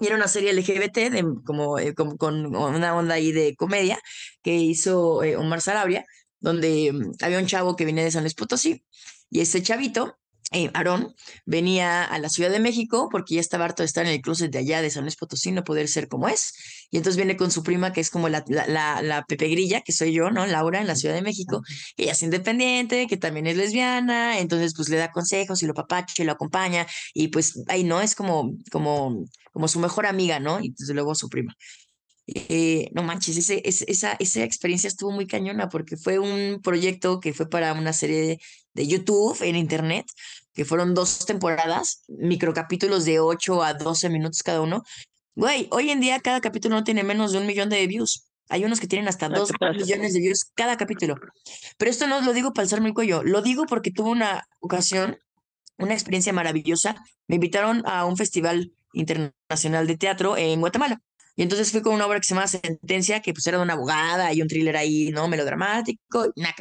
[0.00, 3.98] Y era una serie LGBT, de, como, eh, como, con una onda ahí de comedia
[4.42, 6.04] que hizo eh, Omar Sarabia,
[6.40, 8.84] donde um, había un chavo que venía de San Luis Potosí
[9.30, 10.16] y ese chavito,
[10.52, 11.12] eh, Aarón,
[11.44, 14.50] venía a la Ciudad de México porque ya estaba harto de estar en el closet
[14.52, 16.52] de allá de San Luis Potosí, no poder ser como es.
[16.90, 19.80] Y entonces viene con su prima, que es como la, la, la, la Pepe Grilla,
[19.80, 20.46] que soy yo, ¿no?
[20.46, 21.62] Laura, en la Ciudad de México.
[21.96, 26.24] Ella es independiente, que también es lesbiana, entonces pues le da consejos y lo papache,
[26.24, 26.86] lo acompaña.
[27.12, 28.00] Y pues ahí, ¿no?
[28.00, 30.60] Es como, como, como su mejor amiga, ¿no?
[30.60, 31.56] Y desde luego su prima.
[32.28, 37.32] Eh, no manches, ese, esa, esa experiencia estuvo muy cañona porque fue un proyecto que
[37.32, 38.38] fue para una serie
[38.76, 40.06] de, YouTube en internet,
[40.54, 44.82] que fueron dos temporadas, microcapítulos de 8 a 12 minutos cada uno.
[45.34, 48.26] Güey, hoy en día cada capítulo no tiene menos de un millón de views.
[48.48, 51.16] Hay unos que tienen hasta dos millones de views cada capítulo.
[51.76, 55.18] Pero esto no lo digo para alzarme el cuello, lo digo porque tuve una ocasión,
[55.78, 56.94] una experiencia maravillosa.
[57.26, 61.00] Me invitaron a un festival internacional de teatro en Guatemala.
[61.34, 63.74] Y entonces fui con una obra que se llama Sentencia, que pues era de una
[63.74, 65.28] abogada y un thriller ahí, ¿no?
[65.28, 66.54] Melodramático, nada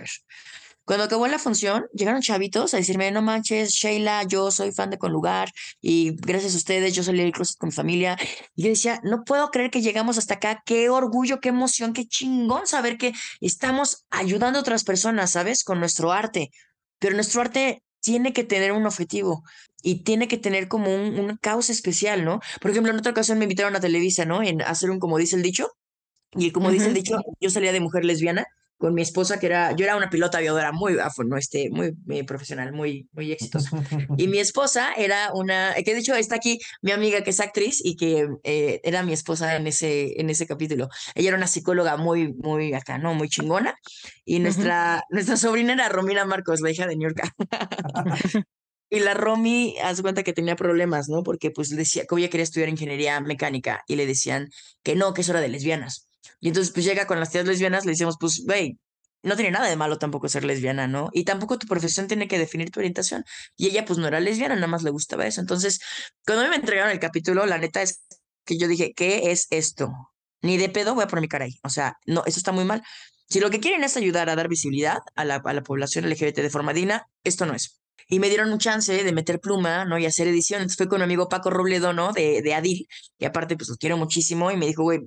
[0.86, 5.00] Cuando acabó la función, llegaron chavitos a decirme, no manches, Sheila, yo soy fan de
[5.00, 8.18] Con Lugar y gracias a ustedes yo salí del closet con mi familia.
[8.56, 12.06] Y yo decía, no puedo creer que llegamos hasta acá, qué orgullo, qué emoción, qué
[12.06, 15.64] chingón saber que estamos ayudando a otras personas, ¿sabes?
[15.64, 16.52] Con nuestro arte.
[17.00, 19.44] Pero nuestro arte tiene que tener un objetivo
[19.82, 22.40] y tiene que tener como un, una causa especial, ¿no?
[22.62, 24.44] Por ejemplo, en otra ocasión me invitaron a Televisa, ¿no?
[24.44, 25.70] En hacer un, como dice el dicho,
[26.34, 26.74] y como uh -huh.
[26.74, 28.46] dice el dicho, yo salía de mujer lesbiana
[28.78, 32.24] con mi esposa, que era, yo era una pilota aviadora muy, no, este, muy, muy
[32.24, 33.70] profesional, muy, muy exitosa.
[34.18, 37.82] Y mi esposa era una, que de hecho está aquí mi amiga que es actriz
[37.84, 40.90] y que eh, era mi esposa en ese, en ese capítulo.
[41.16, 43.14] Ella era una psicóloga muy, muy acá, ¿no?
[43.14, 43.76] Muy chingona.
[44.26, 45.14] Y nuestra, uh -huh.
[45.14, 47.22] nuestra sobrina era Romina Marcos, la hija de New York.
[48.88, 51.24] Y la Romy, haz cuenta que tenía problemas, ¿no?
[51.24, 54.50] Porque pues decía que ella quería estudiar ingeniería mecánica y le decían
[54.84, 56.08] que no, que eso era de lesbianas.
[56.40, 58.78] Y entonces pues llega con las tías lesbianas, le decimos, pues, güey,
[59.24, 61.10] no tiene nada de malo tampoco ser lesbiana, ¿no?
[61.12, 63.24] Y tampoco tu profesión tiene que definir tu orientación.
[63.58, 65.42] Y ella pues no era lesbiana, nada más le gustaba eso.
[65.42, 65.80] Entonces,
[66.26, 68.06] cuando me entregaron el capítulo, la neta es
[68.46, 69.92] que yo dije, ¿qué es esto?
[70.42, 71.58] Ni de pedo voy a poner mi cara ahí.
[71.64, 72.84] O sea, no, eso está muy mal.
[73.28, 76.38] Si lo que quieren es ayudar a dar visibilidad a la, a la población LGBT
[76.38, 79.98] de forma digna, esto no es y me dieron un chance de meter pluma, ¿no?
[79.98, 80.62] Y hacer edición.
[80.62, 82.14] Entonces fue con mi amigo Paco Robledo, ¿no?
[82.14, 85.02] De, de Adil, y aparte, pues lo quiero muchísimo, y me dijo, güey,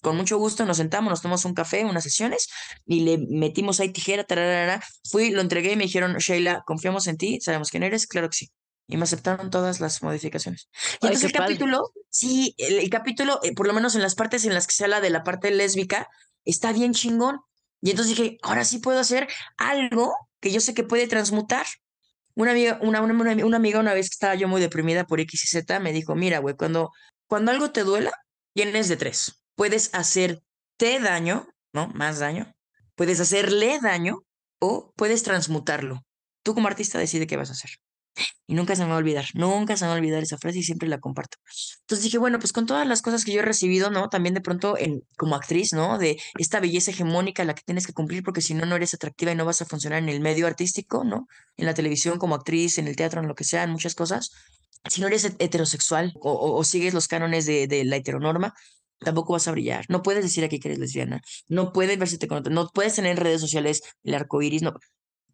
[0.00, 2.48] con mucho gusto nos sentamos, nos tomamos un café, unas sesiones
[2.86, 4.82] y le metimos ahí tijera, tararara.
[5.10, 8.36] Fui, lo entregué y me dijeron, Sheila, confiamos en ti, sabemos quién eres, claro que
[8.36, 8.50] sí.
[8.88, 10.68] Y me aceptaron todas las modificaciones.
[11.02, 11.58] Y Ay, entonces el padre.
[11.58, 14.74] capítulo, sí, el, el capítulo, eh, por lo menos en las partes en las que
[14.74, 16.08] se habla de la parte lésbica,
[16.44, 17.40] está bien chingón.
[17.82, 19.28] Y entonces dije, ahora sí puedo hacer
[19.58, 21.66] algo que yo sé que puede transmutar.
[22.34, 25.20] Una amiga, una, una, una, una amiga una vez que estaba yo muy deprimida por
[25.20, 26.90] X y Z, me dijo, mira, güey, cuando,
[27.26, 28.12] cuando algo te duela,
[28.54, 29.42] tienes de tres.
[29.56, 31.88] Puedes hacerte daño, ¿no?
[31.88, 32.52] Más daño.
[32.94, 34.20] Puedes hacerle daño
[34.60, 36.02] o puedes transmutarlo.
[36.42, 37.70] Tú como artista decide qué vas a hacer.
[38.46, 40.60] Y nunca se me va a olvidar, nunca se me va a olvidar esa frase
[40.60, 41.36] y siempre la comparto.
[41.82, 44.08] Entonces dije, bueno, pues con todas las cosas que yo he recibido, ¿no?
[44.08, 45.98] También de pronto en, como actriz, ¿no?
[45.98, 49.32] De esta belleza hegemónica la que tienes que cumplir porque si no, no eres atractiva
[49.32, 51.26] y no vas a funcionar en el medio artístico, ¿no?
[51.58, 54.30] En la televisión como actriz, en el teatro, en lo que sea, en muchas cosas.
[54.88, 58.54] Si no eres het- heterosexual o, o- o sigues los cánones de, de la heteronorma,
[58.98, 59.84] tampoco vas a brillar.
[59.88, 61.20] No puedes decir aquí que eres lesbiana.
[61.48, 62.52] No puedes verse con otro.
[62.52, 64.62] No puedes tener en redes sociales el arco iris.
[64.62, 64.74] No.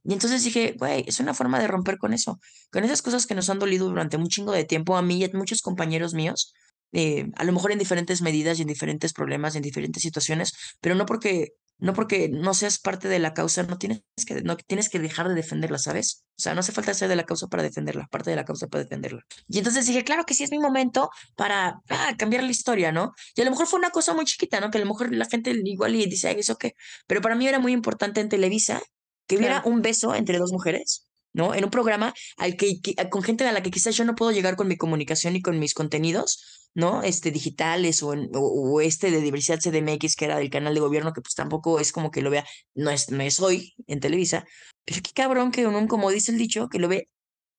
[0.04, 2.38] Y entonces dije, güey, es una forma de romper con eso.
[2.72, 5.24] Con esas cosas que nos han dolido durante un chingo de tiempo a mí y
[5.24, 6.52] a muchos compañeros míos.
[6.92, 10.52] eh, a lo mejor en diferentes medidas y en diferentes problemas y en diferentes situaciones,
[10.80, 14.56] pero no porque no porque no seas parte de la causa, no tienes que, no
[14.56, 16.24] tienes que dejar de defenderla, ¿sabes?
[16.38, 18.68] O sea, no hace falta ser de la causa para defenderla, parte de la causa
[18.68, 19.22] para defenderla.
[19.48, 23.12] Y entonces dije, claro que sí es mi momento para ah, cambiar la historia, ¿no?
[23.34, 24.70] Y a lo mejor fue una cosa muy chiquita, ¿no?
[24.70, 26.74] Que a lo mejor la gente igual y dice, ay, ¿eso qué?
[27.06, 28.80] Pero para mí era muy importante en Televisa
[29.26, 29.70] que hubiera Claro.
[29.76, 31.54] un beso entre dos mujeres, ¿no?
[31.54, 34.30] En un programa al que, que- con gente a la que quizás yo no puedo
[34.32, 37.02] llegar con mi comunicación y con mis contenidos, ¿no?
[37.02, 41.12] Este, digitales o, o, o este de diversidad CDMX, que era del canal de gobierno,
[41.12, 44.44] que pues tampoco es como que lo vea, no es, no es hoy en Televisa,
[44.84, 47.08] pero qué cabrón que un, como dice el dicho, que lo ve,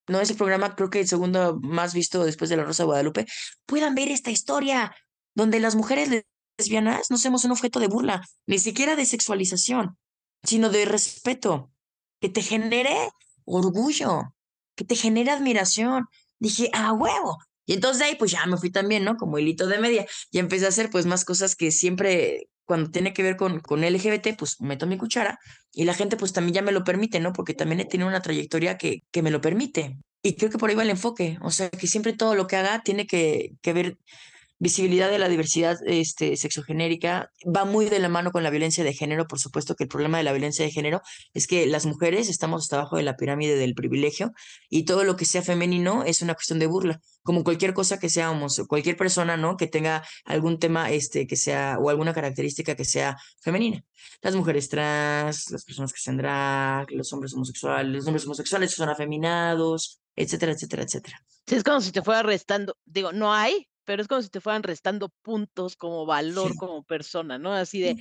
[0.07, 3.25] no es el programa, creo que el segundo más visto después de La Rosa Guadalupe,
[3.65, 4.93] puedan ver esta historia
[5.35, 6.25] donde las mujeres
[6.57, 9.97] lesbianas no somos un objeto de burla, ni siquiera de sexualización,
[10.43, 11.71] sino de respeto,
[12.19, 12.95] que te genere
[13.45, 14.33] orgullo,
[14.75, 16.05] que te genere admiración.
[16.39, 17.37] Dije, a huevo.
[17.65, 19.15] Y entonces de ahí pues ya me fui también, ¿no?
[19.17, 20.05] Como hilito de media.
[20.31, 23.81] Y empecé a hacer pues más cosas que siempre, cuando tiene que ver con, con
[23.81, 25.39] LGBT, pues meto mi cuchara.
[25.71, 27.33] Y la gente pues también ya me lo permite, ¿no?
[27.33, 29.97] Porque también he tenido una trayectoria que, que me lo permite.
[30.21, 31.37] Y creo que por ahí va el enfoque.
[31.41, 33.97] O sea, que siempre todo lo que haga tiene que, que ver
[34.63, 38.93] visibilidad de la diversidad este, sexogenérica va muy de la mano con la violencia de
[38.93, 39.27] género.
[39.27, 41.01] Por supuesto que el problema de la violencia de género
[41.33, 44.31] es que las mujeres estamos hasta abajo de la pirámide del privilegio
[44.69, 48.09] y todo lo que sea femenino es una cuestión de burla, como cualquier cosa que
[48.09, 49.57] sea homosexual, cualquier persona, ¿no?
[49.57, 53.83] Que tenga algún tema este, que sea o alguna característica que sea femenina.
[54.21, 58.77] Las mujeres trans, las personas que sean drag, los hombres homosexuales, los hombres homosexuales que
[58.77, 61.21] son afeminados, etcétera, etcétera, etcétera.
[61.47, 64.63] Es como si te fuera restando, digo, no hay, pero es como si te fueran
[64.63, 66.57] restando puntos como valor Sí.
[66.57, 67.53] como persona, ¿no?
[67.53, 67.95] Así de,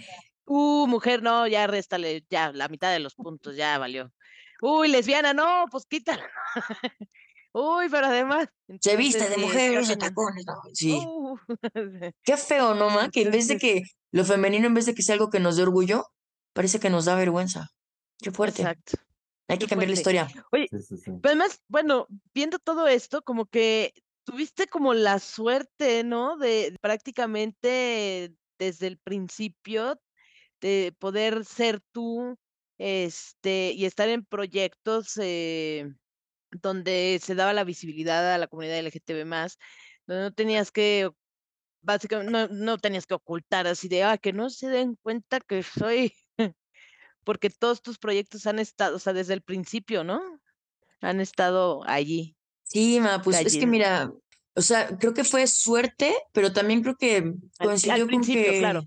[0.46, 4.12] uh, mujer, no, ya réstale, ya, la mitad de los puntos, ya valió.
[4.60, 6.28] Uy, lesbiana, no, pues quítala.
[7.54, 8.48] Uy, pero además.
[8.80, 10.14] Se viste de sí, mujer, está usa cañón.
[10.14, 10.54] tacones, ¿no?
[10.72, 10.92] Sí.
[11.04, 11.36] Uh,
[12.22, 13.10] Qué feo, ¿no, ma?
[13.10, 15.56] Que en vez de que lo femenino, en vez de que sea algo que nos
[15.56, 16.06] dé orgullo,
[16.54, 17.68] parece que nos da vergüenza.
[18.18, 18.62] Qué fuerte.
[18.62, 18.92] Exacto.
[19.48, 20.28] Hay que cambiar la historia.
[20.52, 21.10] Oye, Sí, sí, sí.
[21.20, 23.92] Pero además, bueno, viendo todo esto, como que
[24.24, 26.36] tuviste como la suerte, ¿no?
[26.36, 30.00] De prácticamente desde el principio
[30.60, 32.38] de poder ser tú,
[32.78, 35.88] este, y estar en proyectos eh,
[36.50, 39.24] donde se daba la visibilidad a la comunidad LGTB
[40.06, 41.10] donde no tenías que,
[41.82, 45.62] básicamente, no, no tenías que ocultar así de, ah, que no se den cuenta que
[45.62, 46.12] soy,
[47.24, 50.40] porque todos tus proyectos han estado, o sea, desde el principio, ¿no?
[51.00, 52.36] Han estado allí.
[52.72, 54.10] Sí, ma, pues es que mira,
[54.54, 57.16] o sea, creo que fue suerte, pero también creo que
[57.58, 58.58] Al, coincidió al con principio, que...
[58.58, 58.86] claro.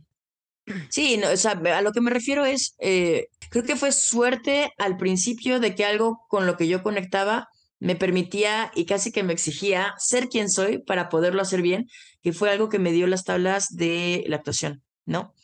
[0.89, 4.73] Sí, no, o sea, a lo que me refiero es, eh, creo que fue suerte
[4.79, 9.21] al principio de que algo con lo que yo conectaba me permitía y casi que
[9.21, 11.87] me exigía ser quien soy para poderlo hacer bien,
[12.23, 15.35] que fue algo que me dio las tablas de la actuación, ¿no?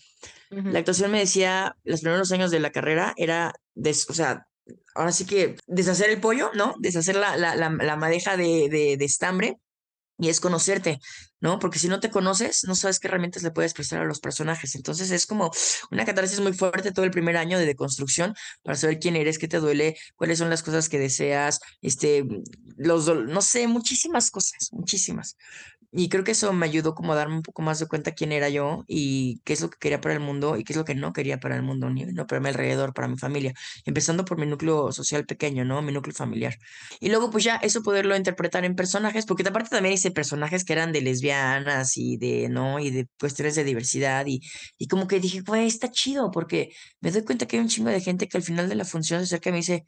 [0.50, 0.70] Ujú.
[0.70, 4.48] La actuación me decía, los primeros años de la carrera era, o sea,
[4.96, 6.76] ahora sí que deshacer el pollo, ¿no?
[6.80, 9.58] Deshacer la, la, la, la madeja de, de, estambre
[10.18, 11.00] y es conocerte,
[11.40, 11.58] ¿no?
[11.58, 14.76] Porque si no te conoces, no sabes qué herramientas le puedes prestar a los personajes.
[14.76, 15.52] Entonces es como
[15.90, 19.48] una catarsis muy fuerte todo el primer año de deconstrucción para saber quién eres, qué
[19.48, 22.24] te duele, cuáles son las cosas que deseas, este,
[22.78, 25.38] los, no sé, muchísimas cosas, muchísimas.
[25.92, 28.32] Y creo que eso me ayudó como a darme un poco más de cuenta quién
[28.32, 30.86] era yo y qué es lo que quería para el mundo y qué es lo
[30.86, 33.54] que no quería para el mundo, ni no para mi alrededor, para mi familia,
[33.86, 35.82] empezando por mi núcleo social pequeño, ¿no?
[35.82, 36.56] Mi núcleo familiar.
[37.00, 40.74] Y luego pues ya eso poderlo interpretar en personajes, porque aparte también hice personajes que
[40.74, 42.80] eran de lesbianas y de, ¿no?
[42.80, 44.42] Y de cuestiones de diversidad y,
[44.78, 46.72] y como que dije, güey, está chido, porque
[47.02, 49.20] me doy cuenta que hay un chingo de gente que al final de la función
[49.22, 49.86] se acerca y me dice,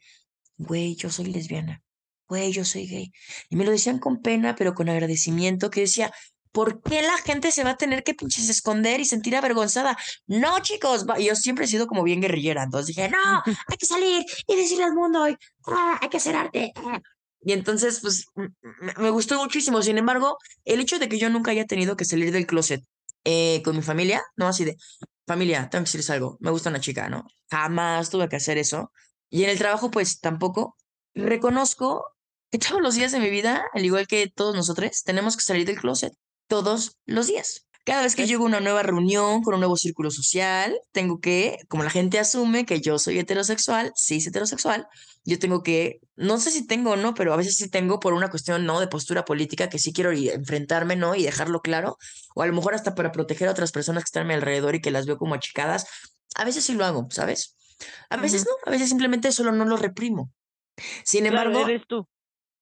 [0.58, 1.82] güey, yo soy lesbiana
[2.28, 3.12] güey, yo soy gay.
[3.48, 6.12] Y me lo decían con pena, pero con agradecimiento, que decía,
[6.54, 9.98] ¿por qué la gente se va a tener que pinches esconder y sentir avergonzada?
[10.26, 14.24] No, chicos, yo siempre he sido como bien guerrillera, entonces dije, no, hay que salir
[14.46, 15.26] y decirle al mundo,
[15.66, 16.72] ah, hay que hacer arte.
[17.44, 18.26] Y entonces, pues,
[18.96, 19.82] me gustó muchísimo.
[19.82, 22.82] Sin embargo, el hecho de que yo nunca haya tenido que salir del closet
[23.24, 24.76] eh, con mi familia, no así de,
[25.26, 27.26] familia, tengo que decirles algo, me gusta una chica, ¿no?
[27.50, 28.92] Jamás tuve que hacer eso.
[29.28, 30.76] Y en el trabajo, pues, tampoco.
[31.14, 32.13] Reconozco
[32.54, 35.66] que todos los días de mi vida, al igual que todos nosotros, tenemos que salir
[35.66, 36.12] del closet
[36.46, 37.66] todos los días.
[37.84, 41.58] Cada vez que llego a una nueva reunión con un nuevo círculo social, tengo que,
[41.66, 44.86] como la gente asume que yo soy heterosexual, sí es heterosexual,
[45.24, 48.12] yo tengo que, no sé si tengo o no, pero a veces sí tengo por
[48.12, 48.78] una cuestión, ¿no?
[48.78, 51.16] De postura política que sí quiero enfrentarme, ¿no?
[51.16, 51.98] Y dejarlo claro,
[52.36, 54.76] o a lo mejor hasta para proteger a otras personas que están a mi alrededor
[54.76, 55.88] y que las veo como achicadas.
[56.36, 57.56] A veces sí lo hago, ¿sabes?
[58.10, 60.30] A veces no, a veces simplemente solo no lo reprimo.
[61.02, 62.06] Sin embargo, eres tú.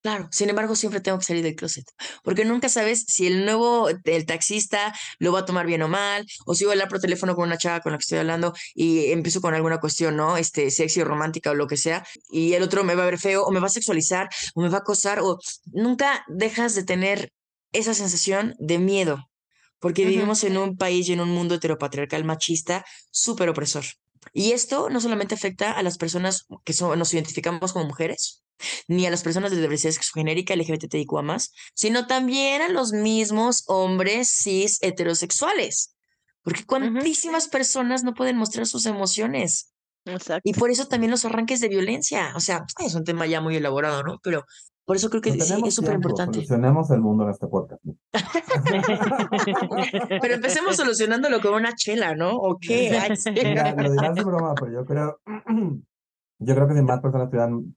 [0.03, 1.85] Claro, sin embargo, siempre tengo que salir del closet,
[2.25, 6.27] porque nunca sabes si el nuevo, el taxista lo va a tomar bien o mal,
[6.45, 8.53] o si voy a hablar por teléfono con una chava con la que estoy hablando
[8.75, 10.37] y empiezo con alguna cuestión, ¿no?
[10.37, 13.19] Este, sexy o romántica o lo que sea, y el otro me va a ver
[13.19, 16.83] feo, o me va a sexualizar, o me va a acosar, o nunca dejas de
[16.83, 17.33] tener
[17.71, 19.31] esa sensación de miedo,
[19.79, 23.85] porque vivimos en un país y en un mundo heteropatriarcal machista súper opresor.
[24.33, 28.43] Y esto no solamente afecta a las personas que nos identificamos como mujeres,
[28.89, 34.31] ni a las personas de diversidad sexogenérica LGBTIQA más, sino también a los mismos hombres
[34.31, 35.95] cis heterosexuales.
[36.43, 39.73] Porque cuantísimas personas no pueden mostrar sus emociones.
[40.05, 40.43] Exacto.
[40.45, 42.33] Y por eso también los arranques de violencia.
[42.35, 44.19] O sea, es un tema ya muy elaborado, ¿no?
[44.23, 44.45] Pero
[44.85, 46.35] por eso creo que sí, es súper importante.
[46.35, 47.81] Solucionemos el mundo en este podcast.
[50.21, 52.33] pero empecemos solucionándolo con una chela, ¿no?
[52.33, 52.91] ¿O qué?
[52.91, 55.21] lo dirás de broma, pero yo creo,
[56.39, 57.77] yo creo que si más personas tuvieran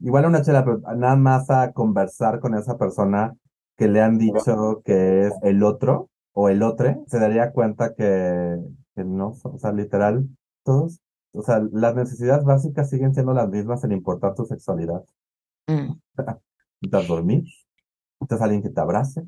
[0.00, 3.34] igual una chela, pero nada más a conversar con esa persona
[3.76, 8.58] que le han dicho que es el otro o el otro, se daría cuenta que,
[8.94, 10.28] que no, o sea, literal,
[10.64, 11.00] todos,
[11.32, 15.02] o sea, las necesidades básicas siguen siendo las mismas en importar tu sexualidad.
[15.66, 15.92] Mm.
[16.80, 17.44] Necesitas dormir,
[18.20, 19.22] necesitas alguien que te abrace.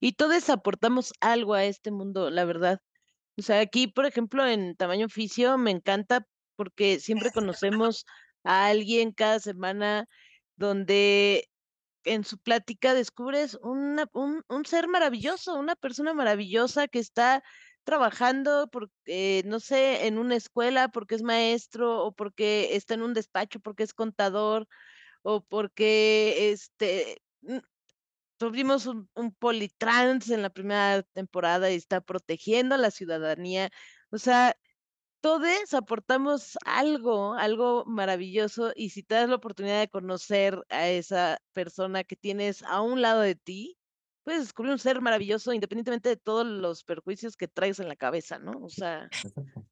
[0.00, 2.80] Y todos aportamos algo a este mundo, la verdad.
[3.36, 6.26] O sea, aquí, por ejemplo, en tamaño oficio, me encanta
[6.56, 8.06] porque siempre conocemos
[8.44, 10.06] a alguien cada semana
[10.56, 11.48] donde
[12.04, 17.42] en su plática descubres una, un, un, ser maravilloso, una persona maravillosa que está
[17.84, 23.02] trabajando, por, eh, no sé, en una escuela porque es maestro o porque está en
[23.02, 24.68] un despacho porque es contador
[25.24, 27.22] o porque este
[28.36, 33.70] tuvimos un, un politrans en la primera temporada y está protegiendo a la ciudadanía.
[34.10, 34.56] O sea,
[35.20, 41.38] todos aportamos algo, algo maravilloso y si te das la oportunidad de conocer a esa
[41.52, 43.78] persona que tienes a un lado de ti,
[44.24, 48.38] puedes descubrir un ser maravilloso independientemente de todos los perjuicios que traes en la cabeza,
[48.38, 48.52] ¿no?
[48.62, 49.08] O sea...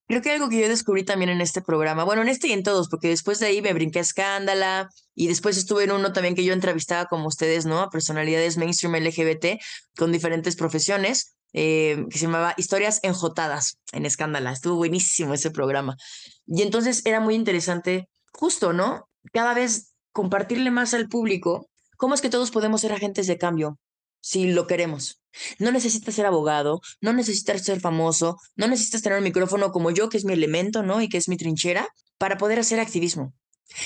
[0.07, 2.63] Creo que algo que yo descubrí también en este programa, bueno, en este y en
[2.63, 6.35] todos, porque después de ahí me brinqué a Escándala y después estuve en uno también
[6.35, 7.81] que yo entrevistaba como ustedes, ¿no?
[7.81, 9.61] A personalidades mainstream LGBT
[9.97, 11.35] con diferentes profesiones.
[11.55, 14.53] Eh, que se llamaba Historias Enjotadas en Escándala.
[14.53, 15.99] Estuvo buenísimo ese programa.
[16.47, 19.11] Y entonces era muy interesante, justo, ¿no?
[19.35, 23.79] Cada vez compartirle más al público cómo es que todos podemos ser agentes de cambio
[24.23, 25.23] si lo queremos.
[25.59, 30.09] No necesitas ser abogado, no necesitas ser famoso, no necesitas tener un micrófono como yo,
[30.09, 31.03] que es mi elemento, ¿no?
[31.03, 33.35] Y que es mi trinchera, para poder hacer activismo.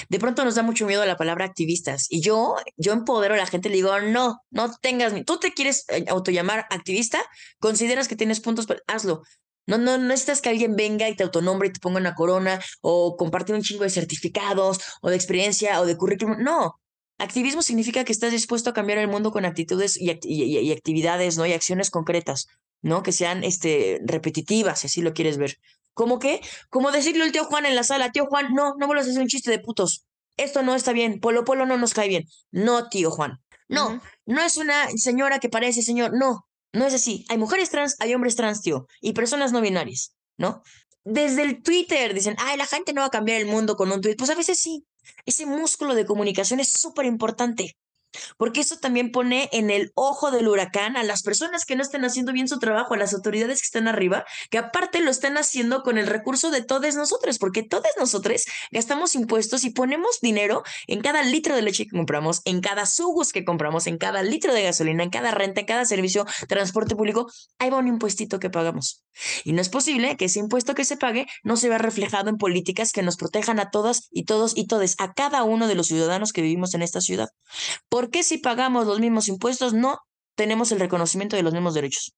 [0.09, 3.47] De pronto nos da mucho miedo la palabra activistas y yo, yo empodero a la
[3.47, 7.21] gente, le digo, no, no tengas, tú te quieres eh, autollamar activista,
[7.61, 9.23] consideras que tienes puntos, hazlo.
[9.69, 12.61] No, no, no necesitas que alguien venga y te autonombre y te ponga una corona
[12.83, 16.37] o compartir un chingo de certificados o de experiencia o de currículum.
[16.41, 16.81] No,
[17.19, 21.47] activismo significa que estás dispuesto a cambiar el mundo con actitudes y, y actividades, ¿no?
[21.47, 22.49] Y acciones concretas,
[22.83, 23.03] ¿no?
[23.03, 25.59] Que sean este, repetitivas, si así lo quieres ver.
[25.95, 26.43] ¿Cómo qué?
[26.69, 29.23] Como decirle al tío Juan en la sala, tío Juan, no, no vuelvas a hacer
[29.23, 30.05] un chiste de putos.
[30.37, 32.25] Esto no está bien, Polo Polo no nos cae bien.
[32.51, 33.41] No, tío Juan.
[33.69, 37.25] No, no es una señora que parece señor, no, no es así.
[37.29, 40.63] Hay mujeres trans, hay hombres trans, tío, y personas no binarias, ¿no?
[41.05, 44.01] Desde el Twitter dicen, ay, la gente no va a cambiar el mundo con un
[44.01, 44.17] tweet.
[44.17, 44.85] Pues a veces sí.
[45.25, 47.77] Ese músculo de comunicación es súper importante.
[48.37, 52.05] Porque eso también pone en el ojo del huracán a las personas que no estén
[52.05, 55.83] haciendo bien su trabajo, a las autoridades que están arriba, que aparte lo están haciendo
[55.83, 61.01] con el recurso de todos nosotros, porque todos nosotros gastamos impuestos y ponemos dinero en
[61.01, 64.63] cada litro de leche que compramos, en cada sugus que compramos, en cada litro de
[64.63, 69.05] gasolina, en cada renta, en cada servicio, transporte público, ahí va un impuestito que pagamos.
[69.45, 72.37] Y no es posible que ese impuesto que se pague no se vea reflejado en
[72.37, 75.87] políticas que nos protejan a todas y todos y todes, a cada uno de los
[75.87, 77.29] ciudadanos que vivimos en esta ciudad.
[77.97, 80.01] ¿Por qué si pagamos los mismos impuestos no
[80.35, 82.15] tenemos el reconocimiento de los mismos derechos?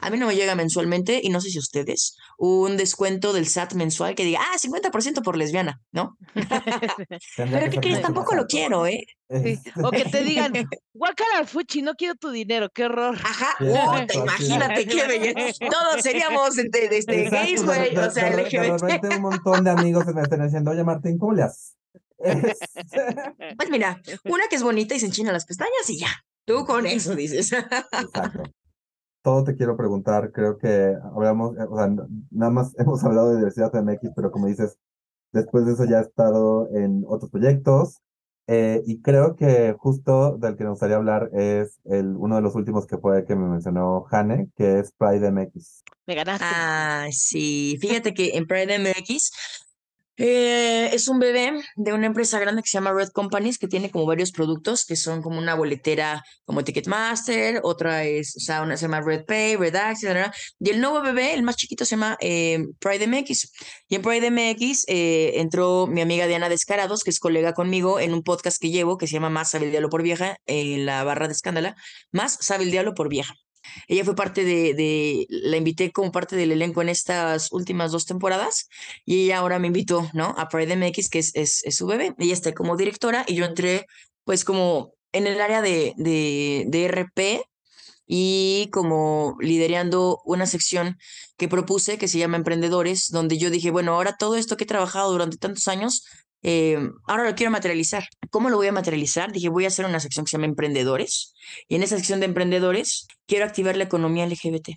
[0.00, 3.74] A mí no me llega mensualmente, y no sé si ustedes, un descuento del SAT
[3.74, 6.16] mensual que diga, ah, 50% por lesbiana, ¿no?
[7.36, 8.02] Pero ¿qué crees?
[8.02, 9.06] Tampoco lo quiero, ¿eh?
[9.84, 10.54] O que te digan,
[10.92, 13.16] guacala fuchi, no quiero tu dinero, qué horror.
[13.22, 13.54] Ajá,
[14.12, 15.52] imagínate qué belleza.
[15.70, 18.50] Todos seríamos de, de, de gays, güey, o sea, LGBT.
[18.50, 21.76] De repente un montón de amigos se me están diciendo, oye Martín, ¿cómo le haces?
[23.56, 26.08] Pues mira, una que es bonita y se enchina las pestañas y ya.
[26.44, 27.52] Tú con eso dices.
[27.52, 28.42] Exacto.
[29.22, 31.88] Todo te quiero preguntar, creo que hablamos, o sea,
[32.30, 34.76] nada más hemos hablado de diversidad MX, pero como dices,
[35.32, 38.02] después de eso ya he estado en otros proyectos,
[38.48, 42.54] eh, y creo que justo del que me gustaría hablar es el, uno de los
[42.56, 45.84] últimos que fue que me mencionó Hane, que es Pride MX.
[46.06, 46.44] Me ganaste.
[46.46, 47.78] Ah, sí.
[47.80, 49.30] Fíjate que en Pride MX
[50.18, 53.90] eh, es un bebé de una empresa grande que se llama Red Companies, que tiene
[53.90, 58.76] como varios productos, que son como una boletera como Ticketmaster, otra es, o sea, una
[58.76, 62.18] se llama Red Pay, Red Access, y el nuevo bebé, el más chiquito, se llama
[62.20, 63.52] eh, Pride MX.
[63.88, 68.12] Y en Pride MX eh, entró mi amiga Diana Descarados, que es colega conmigo en
[68.12, 71.04] un podcast que llevo, que se llama Más sabe el diablo por vieja, en la
[71.04, 71.74] barra de escándala,
[72.10, 73.34] Más sabe el diablo por vieja.
[73.88, 78.06] Ella fue parte de, de, la invité como parte del elenco en estas últimas dos
[78.06, 78.68] temporadas
[79.04, 80.34] y ella ahora me invitó, ¿no?
[80.38, 82.14] A Pride MX, que es, es, es su bebé.
[82.18, 83.86] Ella está como directora y yo entré
[84.24, 87.44] pues como en el área de, de, de RP
[88.06, 90.98] y como liderando una sección
[91.36, 94.66] que propuse que se llama Emprendedores, donde yo dije, bueno, ahora todo esto que he
[94.66, 96.04] trabajado durante tantos años,
[96.42, 98.04] eh, ahora lo quiero materializar.
[98.30, 99.32] ¿Cómo lo voy a materializar?
[99.32, 101.34] Dije, voy a hacer una sección que se llama Emprendedores.
[101.68, 104.70] Y en esa sección de Emprendedores quiero activar la economía LGBT.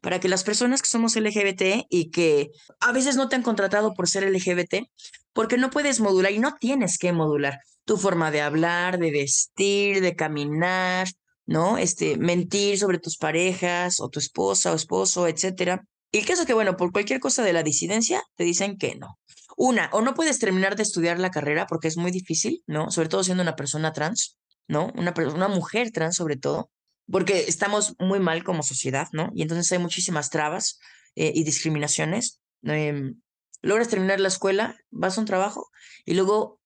[0.00, 2.50] Para que las personas que somos LGBT y que
[2.80, 4.86] a veces no te han contratado por ser LGBT,
[5.32, 10.00] porque no puedes modular y no tienes que modular tu forma de hablar, de vestir,
[10.00, 11.08] de caminar,
[11.46, 11.78] ¿no?
[11.78, 15.82] Este, mentir sobre tus parejas o tu esposa o esposo, etcétera.
[16.12, 18.96] Y el caso es que, bueno, por cualquier cosa de la disidencia, te dicen que
[18.96, 19.18] no.
[19.62, 22.90] Una, o no puedes terminar de estudiar la carrera porque es muy difícil, ¿no?
[22.90, 24.90] Sobre todo siendo una persona trans, ¿no?
[24.94, 26.70] Una, una mujer trans sobre todo,
[27.12, 29.28] porque estamos muy mal como sociedad, ¿no?
[29.34, 30.78] Y entonces hay muchísimas trabas
[31.14, 32.40] eh, y discriminaciones.
[32.62, 33.12] Eh,
[33.60, 35.68] logras terminar la escuela, vas a un trabajo
[36.06, 36.58] y luego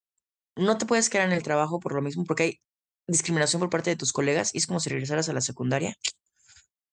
[0.54, 2.60] no te puedes quedar en el trabajo por lo mismo, porque hay
[3.08, 5.96] discriminación por parte de tus colegas y es como si regresaras a la secundaria.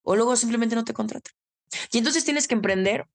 [0.02, 1.34] O luego simplemente no te contratan.
[1.92, 3.06] Y entonces tienes que emprender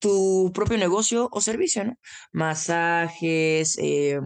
[0.00, 1.94] tu propio negocio o servicio, ¿no?
[2.32, 4.20] Masajes, eh,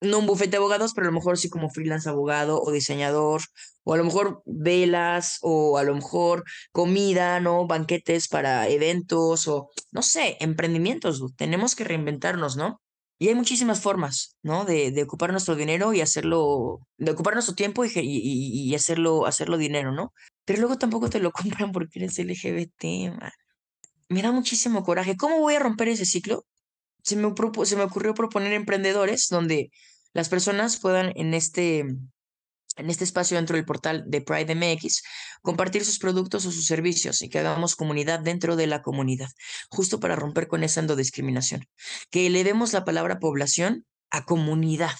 [0.00, 3.42] no un bufete de abogados, pero a lo mejor sí como freelance abogado o diseñador,
[3.84, 7.66] o a lo mejor velas, o a lo mejor comida, ¿no?
[7.66, 11.22] Banquetes para eventos, o no sé, emprendimientos.
[11.36, 12.80] Tenemos que reinventarnos, ¿no?
[13.18, 14.64] Y hay muchísimas formas, ¿no?
[14.64, 19.26] De, de ocupar nuestro dinero y hacerlo, de ocupar nuestro tiempo y, y, y hacerlo,
[19.26, 20.12] hacerlo dinero, ¿no?
[20.46, 23.30] Pero luego tampoco te lo compran porque eres LGBT, man
[24.10, 25.16] me da muchísimo coraje.
[25.16, 26.44] ¿Cómo voy a romper ese ciclo?
[27.02, 29.70] Se me, ocurrió proponer emprendedores donde
[30.12, 35.02] las personas puedan en este, en este espacio dentro del portal de Pride MX
[35.42, 39.30] compartir sus productos o sus servicios y que hagamos comunidad dentro de la comunidad,
[39.70, 41.66] justo para romper con esa endodiscriminación.
[42.10, 44.96] Que le demos la palabra población a comunidad,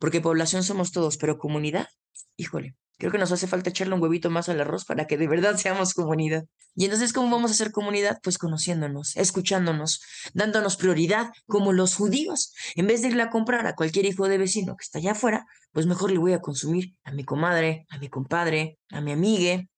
[0.00, 1.88] porque población somos todos, pero comunidad,
[2.36, 5.28] híjole, Creo que nos hace falta echarle un huevito más al arroz para que de
[5.28, 6.44] verdad seamos comunidad.
[6.76, 8.18] Y entonces, ¿cómo vamos a ser comunidad?
[8.22, 12.52] Pues conociéndonos, escuchándonos, dándonos prioridad, como los judíos.
[12.74, 15.46] En vez de irle a comprar a cualquier hijo de vecino que está allá afuera,
[15.72, 19.68] pues mejor le voy a consumir a mi comadre, a mi compadre, a mi amigue.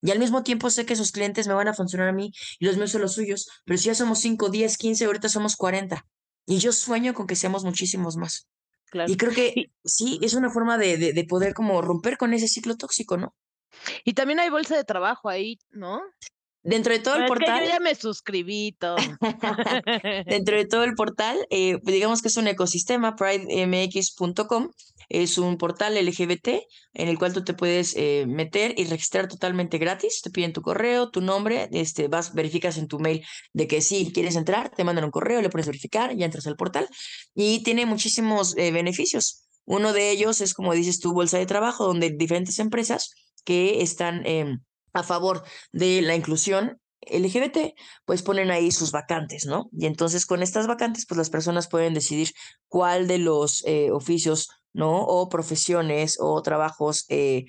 [0.00, 2.66] Y al mismo tiempo sé que esos clientes me van a funcionar a mí y
[2.66, 3.48] los míos son los suyos.
[3.64, 6.06] Pero si ya somos 5, 10, 15, ahorita somos 40.
[6.46, 8.46] Y yo sueño con que seamos muchísimos más.
[9.06, 12.76] Y creo que sí, es una forma de, de, poder como romper con ese ciclo
[12.76, 13.34] tóxico, ¿no?
[14.04, 16.02] Y también hay bolsa de trabajo ahí, ¿no?
[16.62, 17.62] Dentro de todo el portal.
[17.62, 18.96] yo ya me suscribí todo.
[20.26, 24.70] Dentro de todo el portal, eh, digamos que es un ecosistema, pridemx.com.
[25.08, 26.48] Es un portal LGBT
[26.94, 30.22] en el cual tú te puedes eh, meter y registrar totalmente gratis.
[30.22, 34.10] Te piden tu correo, tu nombre, este, vas, verificas en tu mail de que sí
[34.12, 36.88] quieres entrar, te mandan un correo, le pones verificar, ya entras al portal
[37.34, 39.44] y tiene muchísimos eh, beneficios.
[39.64, 44.26] Uno de ellos es, como dices tú, bolsa de trabajo, donde diferentes empresas que están
[44.26, 44.60] em,
[44.92, 45.42] a favor
[45.72, 46.80] de la inclusión
[47.10, 47.74] LGBT,
[48.04, 49.68] pues ponen ahí sus vacantes, ¿no?
[49.72, 52.30] Y entonces con estas vacantes, pues las personas pueden decidir
[52.68, 55.02] cuál de los eh, oficios, ¿no?
[55.04, 57.46] O profesiones o trabajos eh,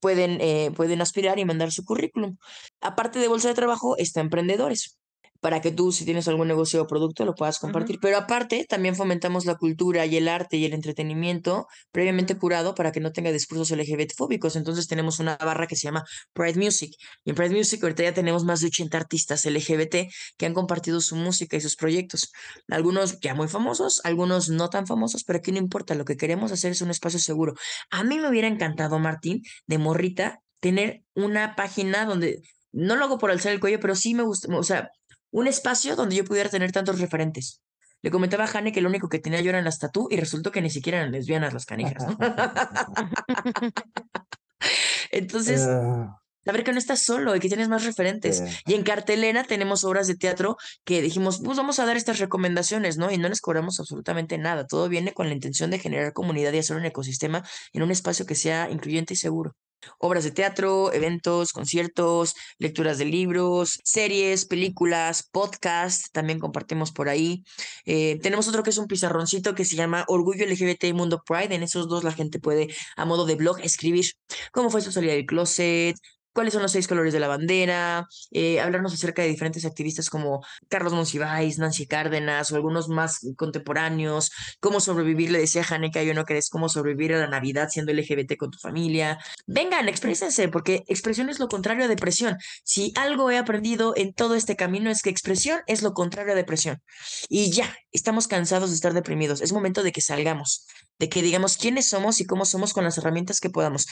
[0.00, 2.36] pueden, eh, pueden aspirar y mandar su currículum.
[2.80, 4.98] Aparte de bolsa de trabajo, está emprendedores
[5.46, 8.00] para que tú, si tienes algún negocio o producto, lo puedas compartir.
[8.00, 12.90] Pero aparte, también fomentamos la cultura y el arte y el entretenimiento previamente curado para
[12.90, 14.56] que no tenga discursos LGBT fóbicos.
[14.56, 16.96] Entonces tenemos una barra que se llama Pride Music.
[17.22, 21.00] Y en Pride Music ahorita ya tenemos más de 80 artistas LGBT que han compartido
[21.00, 22.32] su música y sus proyectos.
[22.66, 25.94] Algunos ya muy famosos, algunos no tan famosos, pero aquí no importa.
[25.94, 27.54] Lo que queremos hacer es un espacio seguro.
[27.92, 32.42] A mí me hubiera encantado, Martín, de morrita, tener una página donde
[32.72, 34.90] no lo hago por alzar el cuello, pero sí me gusta, o sea,
[35.30, 37.62] un espacio donde yo pudiera tener tantos referentes.
[38.02, 40.52] Le comentaba a Jane que lo único que tenía yo eran las tatú y resultó
[40.52, 42.04] que ni siquiera eran lesbianas las canijas.
[45.10, 46.52] Entonces, a eh.
[46.52, 48.42] ver que no estás solo y que tienes más referentes.
[48.66, 52.98] Y en cartelera tenemos obras de teatro que dijimos, pues vamos a dar estas recomendaciones,
[52.98, 53.10] ¿no?
[53.10, 54.66] Y no les cobramos absolutamente nada.
[54.66, 58.26] Todo viene con la intención de generar comunidad y hacer un ecosistema en un espacio
[58.26, 59.56] que sea incluyente y seguro
[59.98, 67.44] obras de teatro, eventos, conciertos, lecturas de libros, series, películas, podcast, también compartimos por ahí.
[67.84, 71.54] Eh, tenemos otro que es un pizarroncito que se llama Orgullo LGBT y Mundo Pride.
[71.54, 74.06] En esos dos la gente puede, a modo de blog, escribir
[74.52, 75.96] cómo fue su salida del closet,
[76.36, 80.44] cuáles son los seis colores de la bandera, eh, hablarnos acerca de diferentes activistas como
[80.68, 84.30] Carlos Monsiváis, Nancy Cárdenas o algunos más contemporáneos,
[84.60, 88.36] cómo sobrevivir, le decía Haneka, yo no crees cómo sobrevivir a la Navidad siendo LGBT
[88.36, 89.18] con tu familia.
[89.46, 92.36] Vengan, exprésense, porque expresión es lo contrario a depresión.
[92.64, 96.36] Si algo he aprendido en todo este camino es que expresión es lo contrario a
[96.36, 96.82] depresión.
[97.30, 99.40] Y ya, estamos cansados de estar deprimidos.
[99.40, 100.66] Es momento de que salgamos,
[100.98, 103.86] de que digamos quiénes somos y cómo somos con las herramientas que podamos.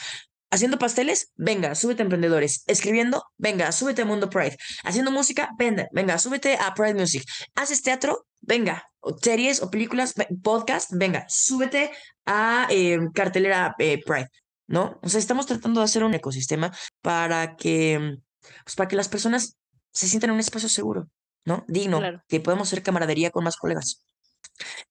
[0.51, 2.63] Haciendo pasteles, venga, súbete a emprendedores.
[2.67, 4.57] Escribiendo, venga, súbete a Mundo Pride.
[4.83, 7.23] Haciendo música, venga, venga, súbete a Pride Music.
[7.55, 11.91] Haces teatro, venga, o series o películas, podcast, venga, súbete
[12.25, 14.29] a eh, cartelera eh, Pride,
[14.67, 14.99] ¿no?
[15.01, 16.71] O sea, estamos tratando de hacer un ecosistema
[17.01, 18.17] para que,
[18.63, 19.57] pues, para que las personas
[19.91, 21.09] se sientan en un espacio seguro,
[21.43, 21.65] ¿no?
[21.67, 24.05] Digno, que podamos hacer camaradería con más colegas.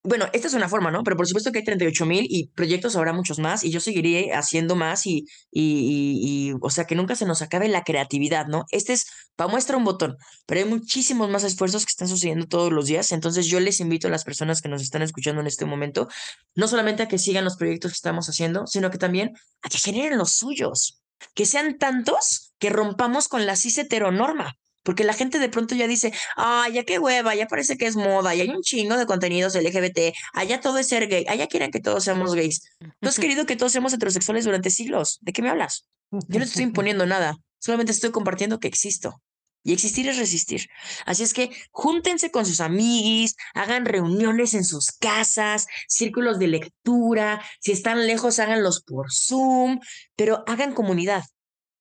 [0.03, 1.03] Bueno, esta es una forma, ¿no?
[1.03, 4.33] Pero por supuesto que hay 38 mil y proyectos habrá muchos más y yo seguiré
[4.35, 8.65] haciendo más y, y, y, o sea, que nunca se nos acabe la creatividad, ¿no?
[8.71, 12.73] Este es para muestra un botón, pero hay muchísimos más esfuerzos que están sucediendo todos
[12.73, 13.13] los días.
[13.13, 16.09] Entonces yo les invito a las personas que nos están escuchando en este momento,
[16.55, 19.33] no solamente a que sigan los proyectos que estamos haciendo, sino que también
[19.63, 21.01] a que generen los suyos,
[21.35, 24.57] que sean tantos que rompamos con la cis heteronorma.
[24.85, 27.97] Porque la gente de pronto ya dice, ah, ya qué hueva, ya parece que es
[27.97, 31.73] moda, ya hay un chingo de contenidos LGBT, allá todo es ser gay, allá quieren
[31.73, 32.63] que todos seamos gays.
[33.01, 35.19] No has querido que todos seamos heterosexuales durante siglos.
[35.23, 35.87] ¿De qué me hablas?
[36.29, 39.21] Yo no estoy imponiendo nada, solamente estoy compartiendo que existo.
[39.67, 40.69] Y existir es resistir.
[41.07, 47.43] Así es que júntense con sus amiguis, hagan reuniones en sus casas, círculos de lectura,
[47.61, 49.81] si están lejos, háganlos por Zoom,
[50.17, 51.25] pero hagan comunidad.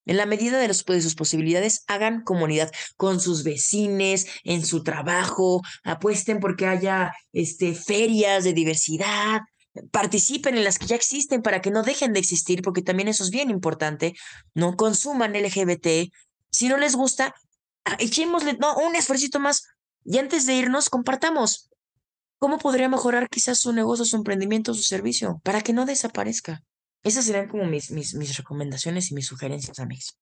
[0.06, 5.62] En la medida de, de, sus posibilidades, hagan comunidad con sus vecinos, en su trabajo,
[5.84, 9.42] apuesten porque haya este, ferias de diversidad,
[9.92, 13.24] participen en las que ya existen para que no dejen de existir, porque también eso
[13.24, 14.14] es bien importante,
[14.54, 16.12] no consuman LGBT.
[16.52, 17.34] Si no les gusta,
[18.00, 19.64] echémosle no, un esfuerzo más
[20.06, 21.70] y antes de irnos, compartamos
[22.38, 26.62] cómo podría mejorar quizás su negocio, su emprendimiento, su servicio, para que no desaparezca.
[27.04, 30.18] Esas serían como mis, mis, mis recomendaciones y mis sugerencias, amigos.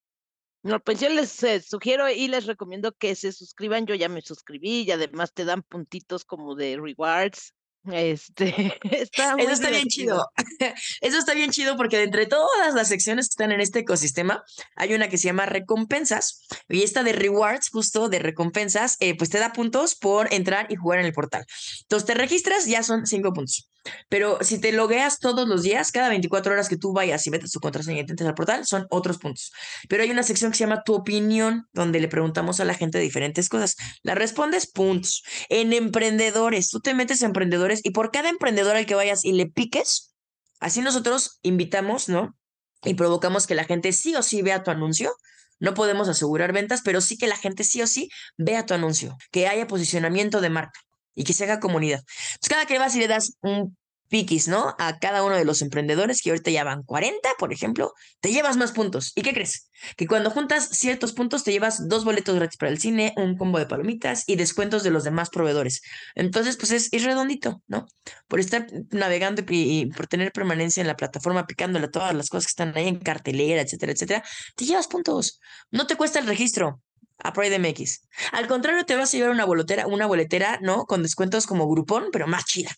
[0.64, 3.86] No, pues yo les eh, sugiero y les recomiendo que se suscriban.
[3.86, 7.54] Yo ya me suscribí y además te dan puntitos como de rewards
[7.92, 10.30] este, está Eso está bien chido.
[11.02, 14.44] Eso está bien chido porque de entre todas las secciones que están en este ecosistema,
[14.76, 19.30] hay una que se llama recompensas y esta de rewards, justo de recompensas, eh, pues
[19.30, 21.46] te da puntos por entrar y jugar en el portal.
[21.82, 23.72] Entonces te registras, ya son cinco puntos.
[24.10, 27.52] Pero si te logueas todos los días, cada 24 horas que tú vayas y metes
[27.52, 29.52] tu contraseña y entres al portal, son otros puntos.
[29.90, 33.00] Pero hay una sección que se llama tu opinión, donde le preguntamos a la gente
[33.00, 33.76] diferentes cosas.
[34.04, 35.24] La respondes, puntos.
[35.50, 39.32] En emprendedores, tú te metes a emprendedores y por cada emprendedor al que vayas y
[39.34, 40.14] le piques,
[40.60, 42.36] así nosotros invitamos, ¿no?
[42.84, 45.14] Y provocamos que la gente sí o sí vea tu anuncio.
[45.60, 49.16] No podemos asegurar ventas, pero sí que la gente sí o sí vea tu anuncio,
[49.32, 50.80] que haya posicionamiento de marca
[51.14, 52.00] y que se haga comunidad.
[52.00, 53.78] Entonces, cada que vas y le das un
[54.12, 54.76] piquis, ¿no?
[54.78, 58.58] A cada uno de los emprendedores que ahorita ya van 40, por ejemplo, te llevas
[58.58, 59.14] más puntos.
[59.16, 59.70] ¿Y qué crees?
[59.96, 63.58] Que cuando juntas ciertos puntos te llevas dos boletos gratis para el cine, un combo
[63.58, 65.82] de palomitas y descuentos de los demás proveedores.
[66.14, 67.88] Entonces, pues es, redondito, ¿no?
[68.28, 72.28] Por estar navegando y, y por tener permanencia en la plataforma, picándole a todas las
[72.28, 74.24] cosas que están ahí en cartelera, etcétera, etcétera,
[74.58, 75.40] te llevas puntos.
[75.72, 76.82] No te cuesta el registro
[77.18, 78.02] a Pride MX.
[78.34, 80.84] Al contrario, te vas a llevar una boletera, una boletera, ¿no?
[80.84, 82.72] Con descuentos como grupón, pero más chida.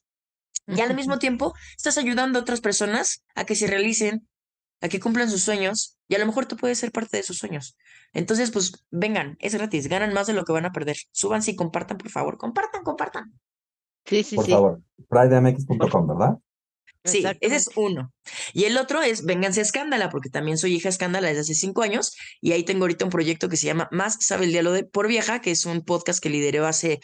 [0.67, 4.27] Y al mismo tiempo, estás ayudando a otras personas a que se realicen,
[4.81, 7.37] a que cumplan sus sueños, y a lo mejor tú puedes ser parte de sus
[7.37, 7.77] sueños.
[8.13, 10.97] Entonces, pues vengan, es gratis, ganan más de lo que van a perder.
[11.11, 12.37] Súbanse y compartan, por favor.
[12.37, 13.33] Compartan, compartan.
[14.05, 14.51] Sí, sí, Por sí.
[14.51, 16.37] favor, pridemx.com, ¿verdad?
[17.05, 18.13] Sí, ese es uno.
[18.53, 21.81] Y el otro es Vénganse a Escándala, porque también soy hija Escándala desde hace cinco
[21.81, 24.85] años y ahí tengo ahorita un proyecto que se llama Más sabe el diálogo de
[24.85, 26.99] por vieja, que es un podcast que lideré hace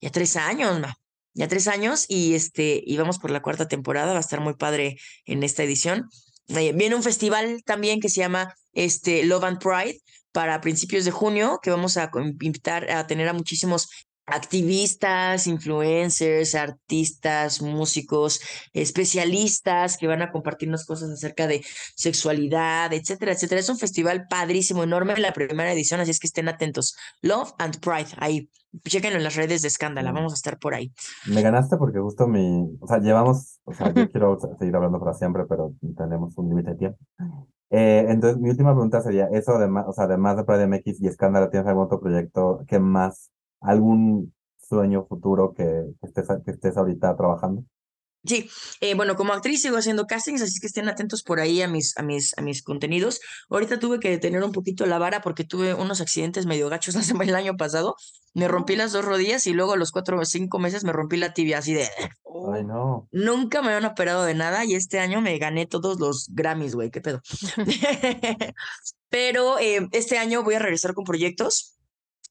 [0.00, 0.96] ya tres años, ma.
[1.36, 4.54] Ya tres años y este, y vamos por la cuarta temporada, va a estar muy
[4.54, 6.08] padre en esta edición.
[6.48, 10.00] Eh, viene un festival también que se llama este, Love and Pride
[10.32, 12.10] para principios de junio, que vamos a
[12.40, 13.88] invitar a tener a muchísimos
[14.26, 18.40] activistas, influencers, artistas, músicos,
[18.72, 21.64] especialistas que van a compartirnos cosas acerca de
[21.94, 23.60] sexualidad, etcétera, etcétera.
[23.60, 26.96] Es un festival padrísimo, enorme, la primera edición, así es que estén atentos.
[27.22, 28.50] Love and Pride, ahí,
[28.84, 30.14] chéquenlo en las redes de Escándala, Mm.
[30.14, 30.92] vamos a estar por ahí.
[31.26, 34.98] Me ganaste porque justo mi, o sea, llevamos, o sea, yo quiero se- seguir hablando
[34.98, 36.98] para siempre, pero tenemos un límite de tiempo.
[37.70, 41.08] Eh, entonces, mi última pregunta sería, eso además, o sea, además de Pride MX y
[41.08, 43.30] Escándalo, ¿tienes algún otro proyecto que más,
[43.60, 45.64] algún sueño futuro que,
[46.00, 47.64] que estés, que estés ahorita trabajando?
[48.26, 48.50] Sí,
[48.80, 51.96] eh, bueno, como actriz sigo haciendo castings, así que estén atentos por ahí a mis,
[51.96, 53.20] a mis, a mis contenidos.
[53.48, 57.34] Ahorita tuve que detener un poquito la vara porque tuve unos accidentes medio gachos el
[57.34, 57.94] año pasado.
[58.34, 61.16] Me rompí las dos rodillas y luego a los cuatro o cinco meses me rompí
[61.16, 61.88] la tibia, así de...
[62.52, 63.08] Ay, no.
[63.12, 66.90] Nunca me habían operado de nada y este año me gané todos los Grammys, güey,
[66.90, 67.20] qué pedo.
[69.08, 71.75] Pero eh, este año voy a regresar con proyectos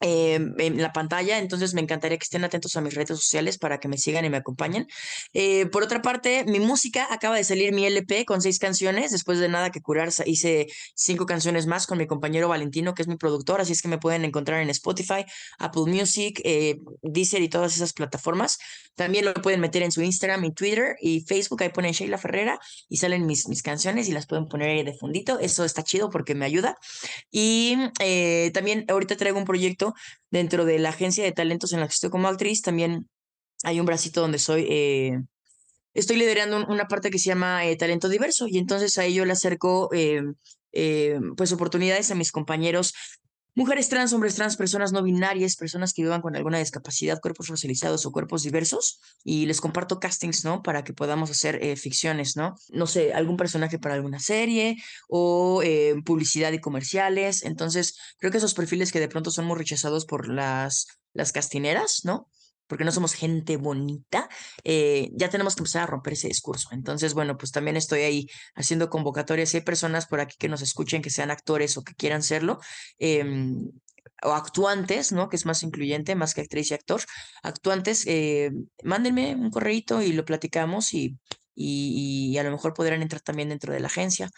[0.01, 3.79] eh, en la pantalla, entonces me encantaría que estén atentos a mis redes sociales para
[3.79, 4.87] que me sigan y me acompañen.
[5.33, 9.39] Eh, por otra parte, mi música acaba de salir mi LP con seis canciones, después
[9.39, 13.15] de nada que curar hice cinco canciones más con mi compañero Valentino, que es mi
[13.15, 15.25] productor, así es que me pueden encontrar en Spotify,
[15.59, 18.57] Apple Music, eh, Deezer y todas esas plataformas.
[18.95, 22.59] También lo pueden meter en su Instagram y Twitter y Facebook, ahí ponen Sheila Ferrera
[22.89, 26.09] y salen mis, mis canciones y las pueden poner ahí de fundito, eso está chido
[26.09, 26.77] porque me ayuda.
[27.31, 29.84] Y eh, también ahorita traigo un proyecto
[30.31, 32.61] dentro de la agencia de talentos en la que estoy como actriz.
[32.61, 33.07] También
[33.63, 35.19] hay un bracito donde soy, eh,
[35.93, 39.25] estoy liderando un- una parte que se llama eh, talento diverso y entonces ahí yo
[39.25, 39.89] le acerco
[40.77, 42.93] eh, pues oportunidades a mis compañeros.
[43.57, 48.05] Mujeres trans, hombres trans, personas no binarias, personas que vivan con alguna discapacidad, cuerpos racializados
[48.05, 50.61] o cuerpos diversos, y les comparto castings, ¿no?
[50.61, 52.55] Para que podamos hacer eh, ficciones, ¿no?
[52.69, 54.75] No sé, algún personaje para alguna serie
[55.07, 57.43] o eh, publicidad y comerciales.
[57.43, 62.01] Entonces, creo que esos perfiles que de pronto son muy rechazados por las, las castineras,
[62.03, 62.27] ¿no?
[62.68, 64.30] Porque no somos gente bonita,
[64.63, 66.70] eh, ya tenemos que empezar a romper ese discurso.
[66.72, 69.49] Entonces, bueno, pues también estoy ahí haciendo convocatorias.
[69.49, 72.59] Si hay personas por aquí que nos escuchen, que sean actores o que quieran serlo,
[72.99, 73.72] em,
[74.24, 75.30] o actuantes, ¿no?
[75.30, 77.01] Que es más incluyente, más que actriz y actor.
[77.43, 78.51] Actuantes, eh,
[78.84, 81.18] mándenme un correíto y lo platicamos y,
[81.55, 84.30] y, a lo mejor podrán entrar también dentro de la agencia.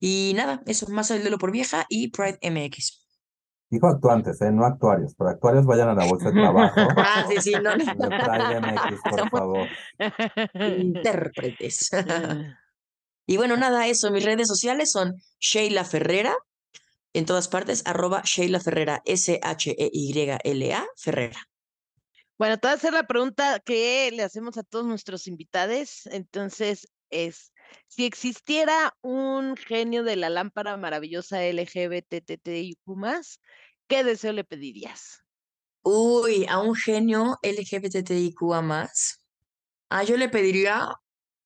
[0.00, 3.01] Y nada, eso, más el por vieja y Pride MX.
[3.72, 4.52] Dijo actuantes, ¿eh?
[4.52, 5.14] No actuarios.
[5.16, 6.74] Pero actuarios vayan a la bolsa de trabajo.
[6.98, 7.84] Ah, sí, sí, no, no.
[8.60, 9.68] MX, por favor.
[10.78, 11.90] Intérpretes.
[13.26, 16.36] Y bueno, nada, eso, mis redes sociales son Sheila Ferrera,
[17.14, 21.40] en todas partes, arroba Sheila Ferrera, S-H-E-Y-L-A Ferrera.
[22.36, 26.04] Bueno, te voy a hacer la pregunta que le hacemos a todos nuestros invitados.
[26.12, 27.51] Entonces, es,
[27.88, 32.78] si existiera un genio de la lámpara maravillosa LGBTTIQ+,
[33.88, 35.24] ¿qué deseo le pedirías?
[35.82, 39.20] Uy, a un genio LGBTIQA más.
[39.90, 40.88] Ah, yo le pediría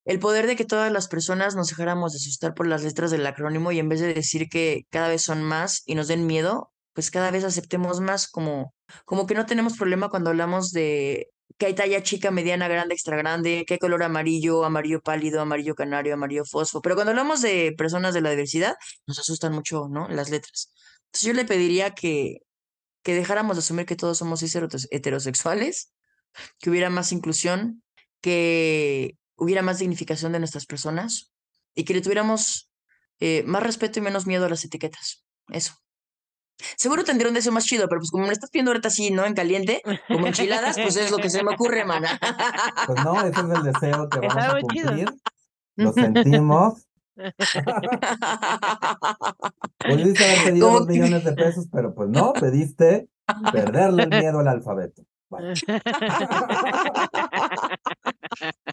[0.04, 3.26] el poder de que todas las personas nos dejáramos de asustar por las letras del
[3.26, 6.70] acrónimo y en vez de decir que cada vez son más y nos den miedo,
[6.92, 8.72] pues cada vez aceptemos más como,
[9.04, 13.16] como que no tenemos problema cuando hablamos de que hay talla chica, mediana, grande, extra
[13.16, 16.82] grande, qué color amarillo, amarillo pálido, amarillo canario, amarillo fosfo.
[16.82, 18.74] Pero cuando hablamos de personas de la diversidad,
[19.06, 20.08] nos asustan mucho, ¿no?
[20.08, 20.72] Las letras.
[21.06, 22.38] Entonces yo le pediría que,
[23.02, 24.42] que dejáramos de asumir que todos somos
[24.90, 25.92] heterosexuales,
[26.58, 27.82] que hubiera más inclusión,
[28.20, 31.32] que hubiera más dignificación de nuestras personas
[31.74, 32.70] y que le tuviéramos
[33.20, 35.24] eh, más respeto y menos miedo a las etiquetas.
[35.48, 35.74] Eso.
[36.76, 39.24] Seguro tendría un deseo más chido, pero pues como me estás pidiendo ahorita así, ¿no?
[39.24, 42.18] En caliente, como enchiladas, pues es lo que se me ocurre, mana.
[42.86, 45.12] Pues no, ese es el deseo que vamos a cumplir.
[45.76, 46.86] Lo sentimos.
[49.78, 53.08] Pudiste haber pedido dos millones de pesos, pero pues no, pediste
[53.52, 55.02] perderle el miedo al alfabeto.
[55.28, 55.54] Vaya.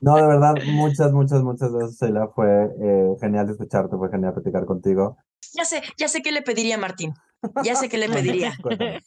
[0.02, 2.28] No, de verdad, muchas, muchas, muchas gracias, Sheila.
[2.36, 5.18] Fue eh, genial escucharte, fue genial platicar contigo.
[5.54, 7.14] Ya sé, ya sé qué le pediría, Martín.
[7.64, 8.58] Ya sé qué le pediría.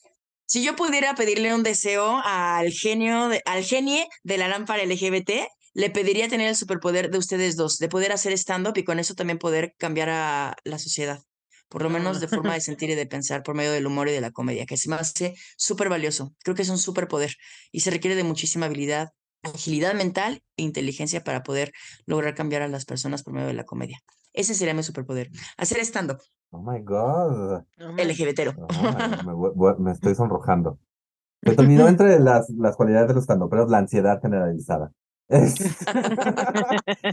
[0.49, 5.49] Si yo pudiera pedirle un deseo al genio, de- al genie de la lámpara LGBT,
[5.75, 9.15] le pediría tener el superpoder de ustedes dos, de poder hacer stand-up y con eso
[9.15, 11.21] también poder cambiar a la sociedad.
[11.69, 14.13] Por lo menos de forma de sentir y de pensar por medio del humor y
[14.13, 16.33] de la comedia, que se me hace súper valioso.
[16.45, 17.35] Creo que es un superpoder
[17.73, 19.09] y se requiere de muchísima habilidad,
[19.43, 21.73] agilidad mental e inteligencia para poder
[22.07, 23.99] lograr cambiar a las personas por medio de la comedia.
[24.37, 25.31] Ese sería mi superpoder.
[25.57, 26.21] Hacer stand-up
[26.51, 27.65] Oh my God.
[27.79, 28.53] LGBTero.
[28.69, 30.79] Ay, me, me estoy sonrojando.
[31.59, 34.93] Olvidó entre las, las cualidades de los estandoperos la ansiedad generalizada.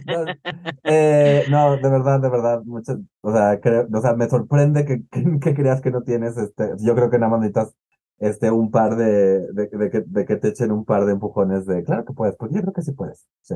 [0.05, 0.25] No,
[0.83, 5.01] eh, no, de verdad, de verdad, muchas, o sea, creo, o sea, me sorprende que,
[5.09, 7.73] que, que creas que no tienes, este, yo creo que nada más necesitas,
[8.19, 11.65] este, un par de, de, de que, de que te echen un par de empujones
[11.65, 13.55] de, claro que puedes, porque yo creo que sí puedes, sí.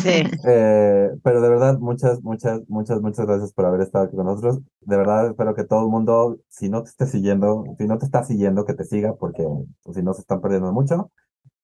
[0.00, 0.22] Sí.
[0.44, 4.60] Eh, pero de verdad, muchas, muchas, muchas, muchas gracias por haber estado aquí con nosotros.
[4.80, 8.06] De verdad, espero que todo el mundo, si no te esté siguiendo, si no te
[8.06, 9.46] está siguiendo, que te siga, porque
[9.82, 11.10] pues, si no se están perdiendo mucho.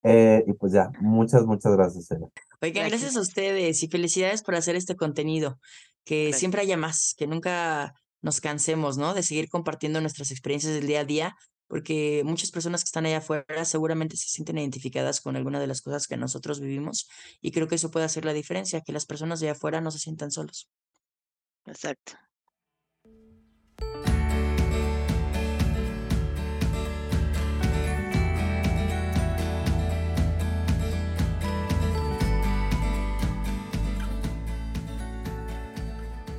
[0.05, 2.29] Eh, y pues ya, muchas, muchas gracias, Sheila.
[2.61, 3.03] Oigan, Gracias.
[3.03, 5.59] gracias a ustedes y felicidades por hacer este contenido.
[6.05, 6.39] Que Gracias.
[6.39, 9.15] siempre haya más, que nunca nos cansemos, ¿no?
[9.15, 11.37] De seguir compartiendo nuestras experiencias del día a día,
[11.69, 15.83] porque muchas personas que están allá afuera seguramente se sienten identificadas con alguna de las
[15.83, 17.09] cosas que nosotros vivimos
[17.41, 19.91] y creo que eso puede hacer la diferencia, que las personas de allá afuera no
[19.91, 20.69] se sientan solos.
[21.67, 22.15] Exacto.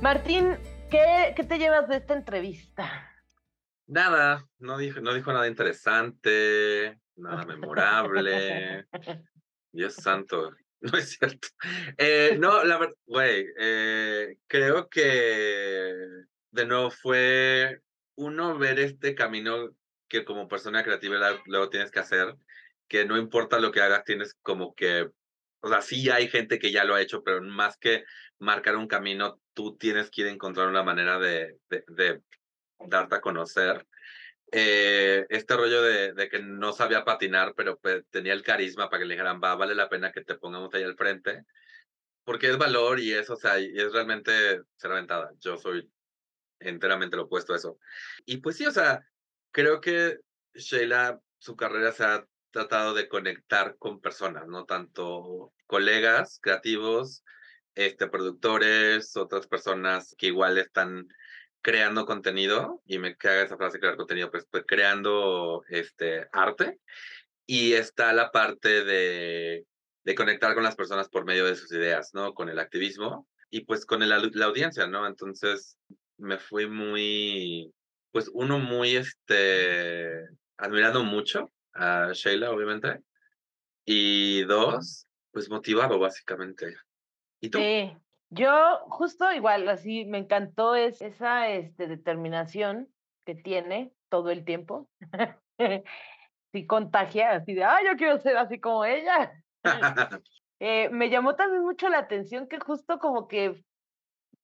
[0.00, 0.56] Martín,
[0.90, 3.09] ¿qué, ¿qué te llevas de esta entrevista?
[3.90, 8.86] Nada, no dijo, no dijo nada interesante, nada memorable.
[9.72, 11.48] Dios santo, no es cierto.
[11.98, 15.92] Eh, no, la verdad, güey, eh, creo que
[16.52, 17.80] de nuevo fue
[18.14, 19.74] uno ver este camino
[20.06, 22.36] que como persona creativa luego tienes que hacer,
[22.86, 25.10] que no importa lo que hagas, tienes como que,
[25.62, 28.04] o sea, sí hay gente que ya lo ha hecho, pero más que
[28.38, 32.22] marcar un camino, tú tienes que ir a encontrar una manera de, de, de
[32.86, 33.86] darte a conocer.
[34.52, 39.00] Eh, este rollo de, de que no sabía patinar, pero pues, tenía el carisma para
[39.00, 41.44] que le dijeran, va, vale la pena que te pongamos ahí al frente,
[42.24, 45.32] porque es valor y es, o sea, y es realmente ser aventada.
[45.38, 45.90] Yo soy
[46.58, 47.78] enteramente lo opuesto a eso.
[48.24, 49.06] Y pues sí, o sea,
[49.52, 50.18] creo que
[50.54, 57.24] Sheila, su carrera se ha tratado de conectar con personas, no tanto colegas creativos,
[57.74, 61.08] este, productores, otras personas que igual están
[61.62, 66.78] creando contenido, y me caga esa frase, crear contenido, pues, pues creando este, arte,
[67.46, 69.66] y está la parte de,
[70.04, 72.34] de conectar con las personas por medio de sus ideas, ¿no?
[72.34, 75.06] Con el activismo y pues con el la audiencia, ¿no?
[75.06, 75.76] Entonces
[76.16, 77.72] me fui muy,
[78.12, 83.00] pues uno muy, este, admirando mucho a Sheila, obviamente,
[83.84, 86.76] y dos, pues motivado, básicamente.
[87.40, 87.58] ¿Y tú?
[87.58, 87.96] Sí,
[88.30, 92.88] yo justo igual, así me encantó es, esa este, determinación
[93.24, 94.88] que tiene todo el tiempo.
[96.52, 99.32] Sí contagia, así de, ah, yo quiero ser así como ella.
[100.62, 103.64] Eh, me llamó también mucho la atención que justo como que,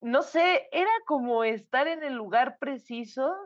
[0.01, 3.37] no sé, era como estar en el lugar preciso,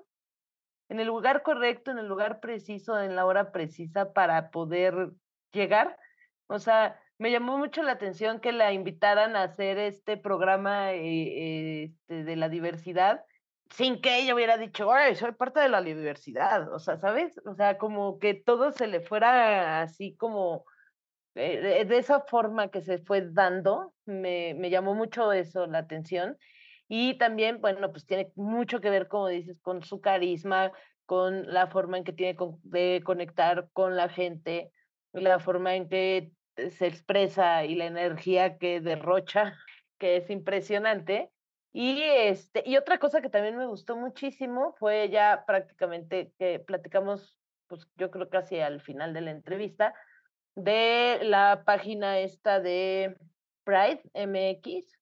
[0.88, 5.11] en el lugar correcto, en el lugar preciso, en la hora precisa para poder
[5.53, 5.99] llegar.
[6.47, 11.85] O sea, me llamó mucho la atención que la invitaran a hacer este programa eh,
[11.85, 13.23] este, de la diversidad
[13.68, 16.73] sin que ella hubiera dicho, "Ay, soy parte de la diversidad.
[16.73, 17.39] O sea, ¿sabes?
[17.45, 20.64] O sea, como que todo se le fuera así como
[21.35, 26.39] eh, de, esa forma que se fue dando, me, me llamó mucho eso la atención.
[26.89, 30.73] Y también, bueno, pues tiene mucho que ver, como dices, con su carisma,
[31.05, 34.73] con la forma en que tiene de conectar con la gente,
[35.12, 36.33] la forma en que
[36.71, 39.57] se expresa y la energía que derrocha,
[39.99, 41.31] que es impresionante.
[41.73, 47.39] Y, este, y otra cosa que también me gustó muchísimo fue ya prácticamente que platicamos,
[47.69, 49.95] pues yo creo casi al final de la entrevista,
[50.57, 53.17] de la página esta de
[53.65, 54.99] Pride MX.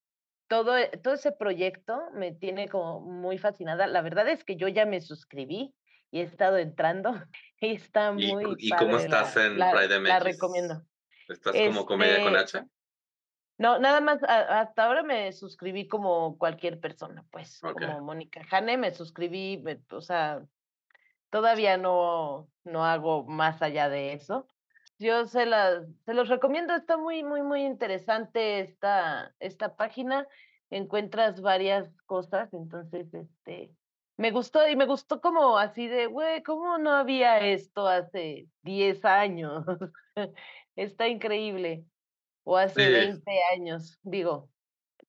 [0.46, 3.86] Todo, e- todo ese proyecto me tiene como muy fascinada.
[3.86, 5.74] La verdad es que yo ya me suscribí
[6.10, 7.12] y he estado entrando
[7.60, 10.24] y está ¿Y, muy cu- y cómo estás la, en la, Pride la MX?
[10.24, 10.82] recomiendo.
[11.28, 12.66] ¿Estás como comedia con Este, H?
[13.58, 18.76] no, nada más, a- hasta ahora me suscribí como cualquier persona, pues, como Mónica Jane,
[18.76, 20.46] me suscribí, me- o sea,
[21.30, 24.46] todavía no, no hago más allá de eso.
[24.98, 30.26] Yo se las, se los recomiendo, está muy, muy, muy interesante esta, esta página.
[30.70, 33.72] Encuentras varias cosas, entonces, este,
[34.16, 39.04] me gustó y me gustó como así de, güey, ¿cómo no había esto hace 10
[39.04, 39.64] años?
[40.78, 41.84] Está increíble.
[42.44, 42.92] O hace Sí.
[42.92, 44.48] 20 años, digo,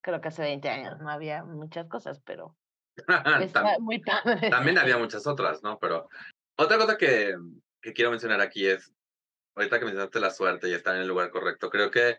[0.02, 2.58] creo que hace 20 años no había muchas cosas, pero
[3.54, 4.50] está Tam- muy padre.
[4.50, 5.78] También había muchas otras, ¿no?
[5.80, 6.10] Pero
[6.58, 7.36] otra cosa que,
[7.82, 8.92] que quiero mencionar aquí es,
[9.56, 12.18] ahorita que mencionaste la suerte y estar en el lugar correcto, creo que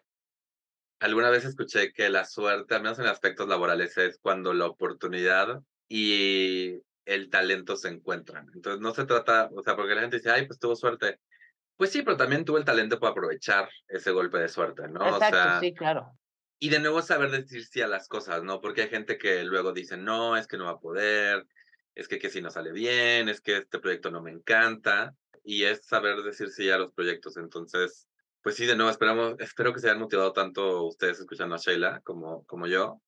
[1.01, 5.61] alguna vez escuché que la suerte, al menos en aspectos laborales, es cuando la oportunidad
[5.89, 8.49] y el talento se encuentran.
[8.55, 11.19] Entonces no se trata, o sea, porque la gente dice, ay, pues tuvo suerte.
[11.81, 15.17] Pues sí, pero también tuvo el talento para aprovechar ese golpe de suerte, ¿no?
[15.17, 16.13] O Exacto, sea, sí, claro.
[16.59, 18.61] y de nuevo saber decir sí a las cosas, ¿no?
[18.61, 21.47] Porque hay gente que luego dice, no, es que no va a poder,
[21.95, 25.17] es que, que si no sale bien, es que este proyecto no me encanta.
[25.43, 27.39] Y es saber decir sí a los proyectos.
[27.39, 28.09] Entonces,
[28.43, 32.03] pues sí, de nuevo, esperamos, espero que se hayan motivado tanto ustedes escuchando a Sheila
[32.03, 33.01] como, como yo.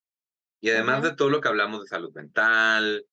[0.60, 1.08] Y además Ujú.
[1.10, 3.06] de todo lo que hablamos de salud mental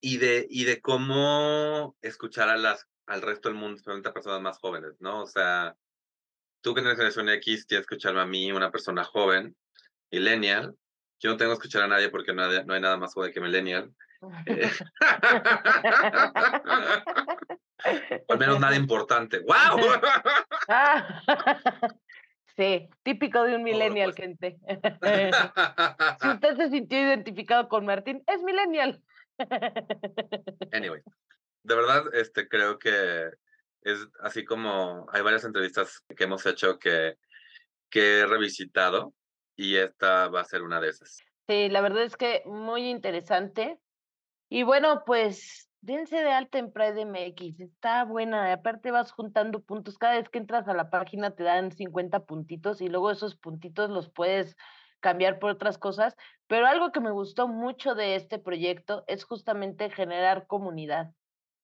[0.00, 4.40] y de, y de cómo escuchar a las, al resto del mundo, especialmente a personas
[4.40, 5.22] más jóvenes, ¿no?
[5.22, 5.76] O sea,
[6.60, 9.56] tú que eres generación X, tienes que escucharme a mí, una persona joven,
[10.10, 10.76] millennial.
[11.20, 13.32] Yo no tengo que escuchar a nadie porque no hay, no hay nada más joven
[13.32, 13.92] que millennial.
[14.46, 14.70] Eh,
[18.28, 19.40] al menos nada importante.
[19.40, 19.80] ¡Wow!
[22.54, 24.22] Sí, típico de un millennial, supuesto.
[24.22, 24.58] gente.
[26.20, 29.02] Si usted se sintió identificado con Martín, es millennial.
[30.70, 31.00] Anyway,
[31.62, 33.30] de verdad, este, creo que
[33.82, 37.16] es así como hay varias entrevistas que hemos hecho que,
[37.90, 39.12] que he revisitado
[39.56, 41.18] y esta va a ser una de esas.
[41.48, 43.78] Sí, la verdad es que muy interesante.
[44.48, 48.52] Y bueno, pues dense de alta en Pride MX, está buena.
[48.52, 49.98] Aparte vas juntando puntos.
[49.98, 53.90] Cada vez que entras a la página te dan 50 puntitos y luego esos puntitos
[53.90, 54.56] los puedes
[55.00, 56.16] cambiar por otras cosas.
[56.46, 61.12] Pero algo que me gustó mucho de este proyecto es justamente generar comunidad,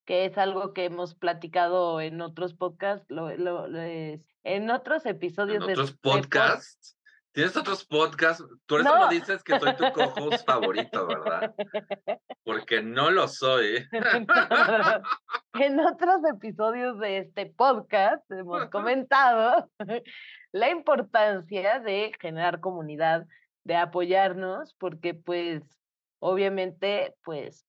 [0.08, 5.04] que es algo que hemos platicado en otros podcasts, lo, lo- lo es- en otros
[5.04, 6.96] episodios En de otros de pod- podcasts.
[7.32, 8.42] ¿Tienes otros podcasts?
[8.64, 9.02] Tú eso No.
[9.04, 11.54] lo dices que soy tu co-host favorito, ¿verdad?
[12.42, 13.86] Porque no lo soy.
[15.60, 19.70] en otros episodios de este podcast hemos comentado
[20.52, 23.26] la importancia de generar comunidad,
[23.64, 25.62] de apoyarnos, porque pues
[26.20, 27.66] obviamente pues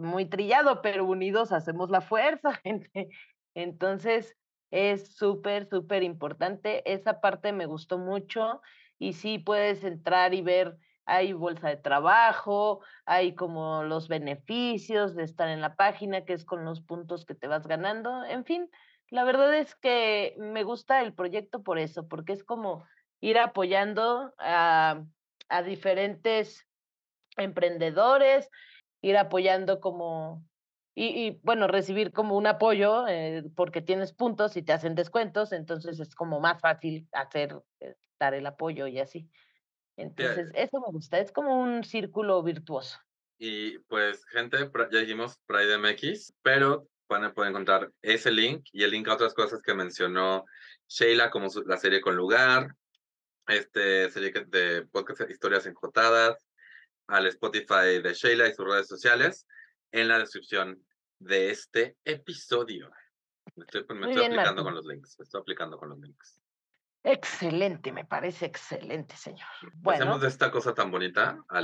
[0.00, 3.08] muy trillado, pero unidos hacemos la fuerza, gente.
[3.54, 4.36] Entonces
[4.70, 6.82] es súper, súper importante.
[6.90, 8.62] Esa parte me gustó mucho
[8.98, 10.76] y sí puedes entrar y ver,
[11.06, 16.44] hay bolsa de trabajo, hay como los beneficios de estar en la página, que es
[16.44, 18.24] con los puntos que te vas ganando.
[18.24, 18.70] En fin,
[19.08, 22.86] la verdad es que me gusta el proyecto por eso, porque es como
[23.20, 25.02] ir apoyando a,
[25.48, 26.66] a diferentes
[27.36, 28.48] emprendedores,
[29.02, 30.44] ir apoyando como,
[30.94, 35.52] y, y, bueno, recibir como un apoyo eh, porque tienes puntos y te hacen descuentos,
[35.52, 39.28] entonces es como más fácil hacer, eh, dar el apoyo y así.
[39.96, 42.98] Entonces, eso me gusta, es como un círculo virtuoso.
[43.38, 48.84] Y pues, gente, ya dijimos Pride MX, pero van a poder encontrar ese link y
[48.84, 50.44] el link a otras cosas que mencionó
[50.88, 52.74] Sheila, como su- la serie con lugar,
[53.46, 56.49] este serie de podcast Historias Enjotadas,
[57.10, 59.46] al Spotify de Sheila y sus redes sociales,
[59.92, 60.82] en la descripción
[61.18, 62.90] de este episodio.
[63.56, 64.64] Me estoy, me estoy bien, aplicando Martín.
[64.64, 66.40] con los links, me estoy aplicando con los links.
[67.02, 69.48] Excelente, me parece excelente, señor.
[69.74, 71.62] Bueno, Pasemos de esta cosa tan bonita a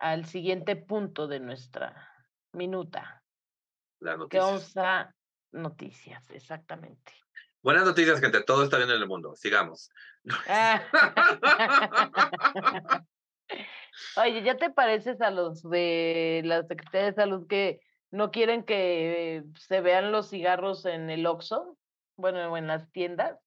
[0.00, 2.08] al siguiente punto de nuestra
[2.52, 3.22] minuta,
[4.00, 4.44] las que noticias.
[4.44, 5.12] vamos a
[5.52, 7.12] noticias, exactamente.
[7.62, 8.42] Buenas noticias, gente.
[8.44, 9.34] Todo está bien en el mundo.
[9.36, 9.90] Sigamos.
[14.16, 17.80] Oye, ¿ya te pareces a los de la Secretaría de Salud que
[18.10, 21.76] no quieren que se vean los cigarros en el Oxxo?
[22.16, 23.38] Bueno, o en las tiendas.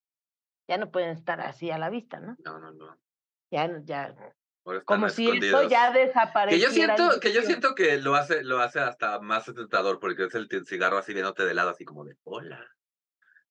[0.67, 2.37] Ya no pueden estar así a la vista, ¿no?
[2.45, 2.97] No, no, no.
[3.49, 4.15] Ya, ya,
[4.85, 6.69] como si eso ya Que desapareciera.
[6.69, 10.35] yo siento, que yo siento que lo hace, lo hace hasta más tentador, porque es
[10.35, 12.65] el cigarro así viéndote de lado, así como de hola.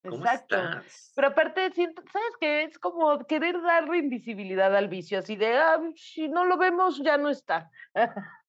[0.03, 0.57] ¿Cómo Exacto.
[0.57, 1.13] estás?
[1.15, 2.63] Pero aparte, siento, ¿sabes qué?
[2.65, 7.19] Es como querer darle invisibilidad al vicio, así de, ah, si no lo vemos, ya
[7.19, 7.71] no está.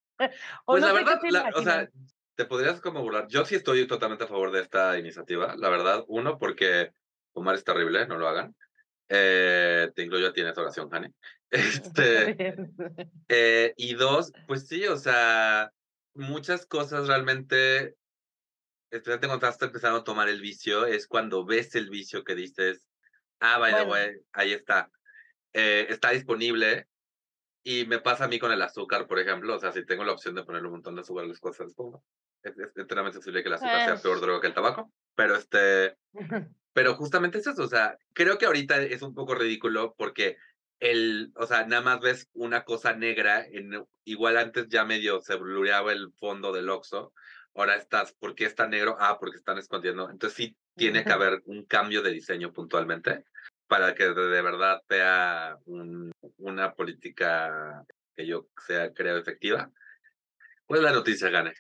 [0.66, 1.90] O Pues no la verdad, la- o sea,
[2.36, 3.28] te podrías como burlar.
[3.28, 6.06] Yo sí estoy totalmente a favor de esta iniciativa, la verdad.
[6.08, 6.92] Uno, porque
[7.34, 8.56] fumar es terrible, no lo hagan.
[9.10, 11.08] Eh, te incluyo a ti en esa oración, Hani.
[11.52, 12.38] Este,
[13.30, 15.72] eh, y dos, pues sí, o sea,
[16.14, 17.96] muchas cosas realmente,
[18.92, 22.86] especialmente cuando estás empezando a tomar el vicio, es cuando ves el vicio que dices,
[23.40, 24.20] ah, vaya, Bueno.
[24.34, 24.92] ahí está.
[25.54, 26.88] Eh, está disponible
[27.64, 30.14] y me pasa a mí con el azúcar, por ejemplo, o sea, si tengo la
[30.14, 31.74] opción de ponerle un montón de azúcar a las cosas,
[32.44, 35.96] es, es enteramente posible que el azúcar sea peor droga que el tabaco, pero este,
[36.74, 40.38] pero justamente es eso, o sea, creo que ahorita es un poco ridículo porque
[40.80, 45.36] el, o sea, nada más ves una cosa negra, en, igual antes ya medio se
[45.36, 47.14] blureaba el fondo del Oxxo,
[47.56, 48.96] ahora estás, ¿por qué está negro?
[49.00, 50.10] Ah, porque están escondiendo.
[50.10, 53.26] Entonces sí tiene que haber un cambio de diseño puntualmente
[53.68, 57.86] para que de, verdad sea un- una política
[58.16, 59.70] que yo sea, creo efectiva.
[60.66, 61.54] Pues la noticia gane.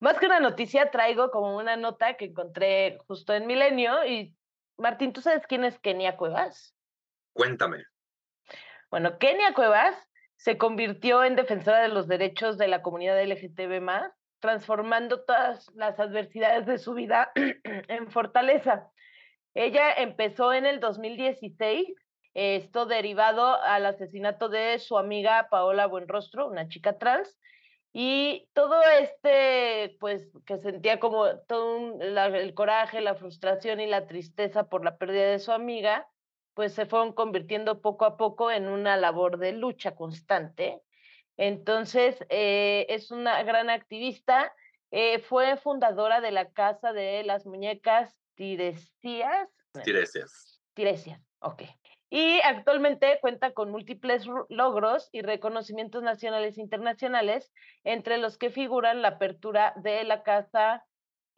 [0.00, 4.04] Más que una noticia, traigo como una nota que encontré justo en Milenio.
[4.06, 4.34] Y
[4.78, 6.74] Martín, ¿tú sabes quién es Kenia Cuevas?
[7.34, 7.84] Cuéntame.
[8.90, 9.94] Bueno, Kenia Cuevas
[10.36, 13.80] se convirtió en defensora de los derechos de la comunidad LGTB,
[14.40, 17.32] transformando todas las adversidades de su vida
[17.88, 18.90] en fortaleza.
[19.54, 21.88] Ella empezó en el 2016,
[22.34, 27.36] esto derivado al asesinato de su amiga Paola Buenrostro, una chica trans,
[27.92, 34.68] y todo este, pues, que sentía como todo el coraje, la frustración y la tristeza
[34.68, 36.08] por la pérdida de su amiga,
[36.54, 40.80] pues se fueron convirtiendo poco a poco en una labor de lucha constante.
[41.40, 44.54] Entonces, eh, es una gran activista,
[44.90, 49.48] eh, fue fundadora de la Casa de las Muñecas Tiresias.
[49.82, 50.60] Tiresias.
[50.74, 51.62] Tiresias, ok.
[52.10, 57.50] Y actualmente cuenta con múltiples logros y reconocimientos nacionales e internacionales,
[57.84, 60.84] entre los que figuran la apertura de la casa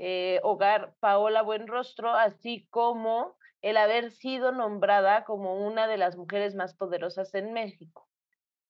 [0.00, 6.56] eh, hogar Paola Buenrostro, así como el haber sido nombrada como una de las mujeres
[6.56, 8.08] más poderosas en México.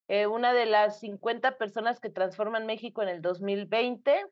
[0.08, 4.26] Eh, una de las 50 personas que transforman México en el 2020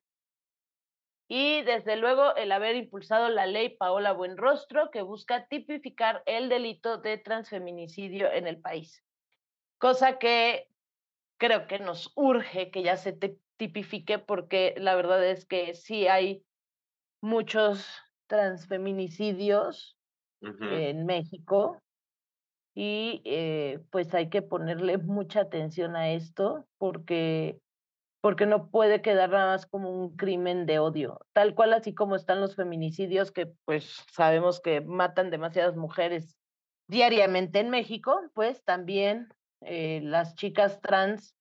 [1.28, 6.98] y desde luego el haber impulsado la ley Paola Buenrostro que busca tipificar el delito
[6.98, 9.04] de transfeminicidio en el país.
[9.78, 10.68] Cosa que
[11.38, 13.16] creo que nos urge que ya se
[13.56, 16.44] tipifique porque la verdad es que sí hay
[17.20, 17.86] muchos
[18.26, 19.96] transfeminicidios
[20.40, 21.80] en México
[22.74, 27.60] y eh, pues hay que ponerle mucha atención a esto porque
[28.22, 32.16] porque no puede quedar nada más como un crimen de odio, tal cual así como
[32.16, 36.36] están los feminicidios que pues sabemos que matan demasiadas mujeres
[36.86, 39.28] diariamente en México, pues también
[39.62, 41.34] eh, las chicas trans,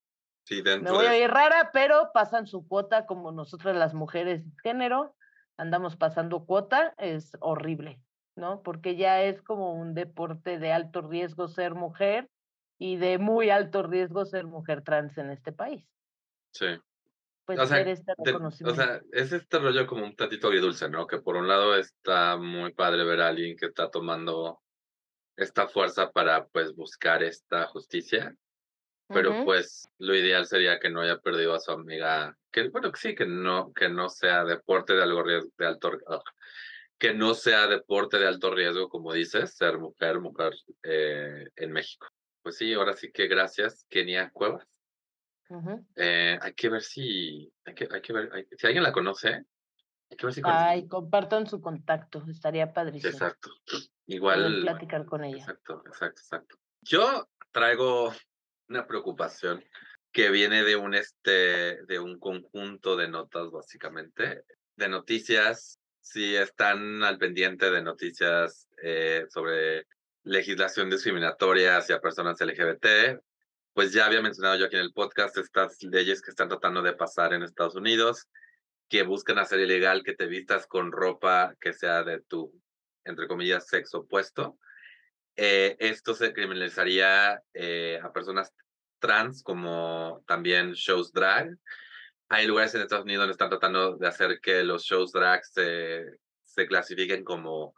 [0.46, 4.44] Sí, me voy a de ir rara, pero pasan su cuota como nosotras las mujeres
[4.64, 5.16] género,
[5.58, 8.02] andamos pasando cuota, es horrible,
[8.40, 8.64] ¿no?
[8.64, 12.30] Porque ya es como un deporte de alto riesgo ser mujer
[12.80, 15.86] y de muy alto riesgo ser mujer trans en este país
[16.54, 16.68] Sí.
[17.46, 18.82] pues O sea, este de- o reconocimiento.
[18.82, 21.06] sea, es este rollo como un tantito agridulce, ¿no?
[21.06, 24.62] Que por un lado está muy padre ver a alguien que está tomando
[25.36, 28.36] esta fuerza para, pues, buscar esta justicia,
[29.08, 29.46] pero Ujú.
[29.46, 33.16] pues lo ideal sería que no haya perdido a su amiga, que bueno, que sí,
[33.16, 35.92] que no, que no sea deporte de algo riesgo, de alto,
[37.00, 42.06] que no sea deporte de alto riesgo, como dices, ser mujer, mujer eh, en México.
[42.44, 44.68] Pues sí, ahora sí que gracias, Kenia Cuevas.
[45.50, 45.84] Ujú.
[45.96, 49.30] Eh, hay que ver si, hay que, hay que ver, hay- si alguien la conoce,
[50.12, 53.12] hay que ver si con- Ay, compartan su contacto, estaría padrísimo.
[53.12, 53.50] Exacto.
[54.06, 54.62] Igual.
[54.62, 55.38] platicar con ella.
[55.38, 56.56] Exacto, exacto, exacto.
[56.82, 58.14] Yo traigo
[58.68, 59.64] una preocupación
[60.12, 64.44] que viene de un este, de un conjunto de notas, básicamente,
[64.76, 65.79] de noticias.
[66.12, 69.86] Si están al pendiente de noticias eh, sobre
[70.24, 73.22] legislación discriminatoria hacia personas LGBT,
[73.74, 76.94] pues ya había mencionado yo aquí en el podcast estas leyes que están tratando de
[76.94, 78.28] pasar en Estados Unidos,
[78.90, 82.60] que buscan hacer ilegal que te vistas con ropa que sea de tu,
[83.06, 84.58] entre comillas, sexo opuesto.
[85.36, 88.52] Eh, esto se criminalizaría eh, a personas
[88.98, 91.56] trans como también shows drag.
[92.30, 96.06] Hay lugares en Estados Unidos donde están tratando de hacer que los shows drag se,
[96.44, 97.74] se clasifiquen como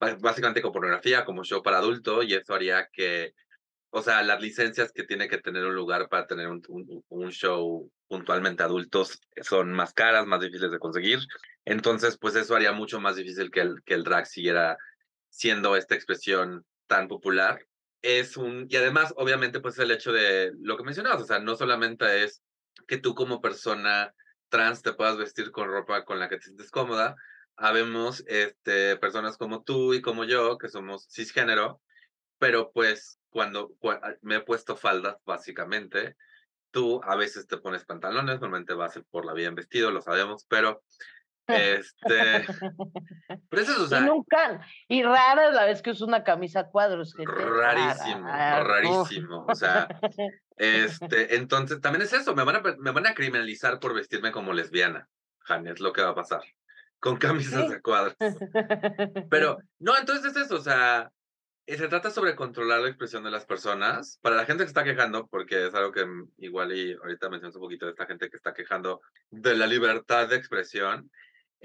[0.00, 3.34] bá- básicamente como pornografía, como show para adulto, y eso haría que,
[3.90, 7.30] o sea, las licencias que tiene que tener un lugar para tener un, un, un
[7.30, 11.20] show puntualmente adultos son más caras, más difíciles de conseguir.
[11.64, 14.76] Entonces, pues eso haría mucho más difícil que el, que el drag siguiera
[15.28, 17.64] siendo esta expresión tan popular.
[18.02, 21.56] Es un, y además, obviamente, pues el hecho de lo que mencionabas, o sea, no
[21.56, 22.42] solamente es
[22.86, 24.14] que tú como persona
[24.48, 27.16] trans te puedas vestir con ropa con la que te sientes cómoda.
[27.56, 31.80] Habemos este, personas como tú y como yo, que somos cisgénero,
[32.38, 33.74] pero pues cuando
[34.22, 36.16] me he puesto faldas, básicamente,
[36.70, 40.46] tú a veces te pones pantalones, normalmente vas por la vida en vestido, lo sabemos,
[40.48, 40.82] pero
[41.48, 42.46] este.
[43.48, 46.60] Pero eso, o sea, y nunca, y rara es la vez que uso una camisa
[46.60, 47.14] a cuadros.
[47.16, 49.46] rarísimo, rarísimo.
[49.48, 49.88] O sea,
[50.56, 54.52] este, entonces también es eso, me van, a, me van a criminalizar por vestirme como
[54.52, 55.08] lesbiana.
[55.40, 56.42] Jani, es lo que va a pasar.
[56.98, 58.16] Con camisas a cuadros.
[59.30, 61.10] Pero, no, entonces es eso, o sea,
[61.68, 64.18] eh, se trata sobre controlar la expresión de las personas.
[64.22, 67.56] Para la gente que está quejando, porque es algo que mm, igual y ahorita mencionas
[67.56, 69.00] un poquito de esta gente que está quejando
[69.30, 71.10] de la libertad de expresión,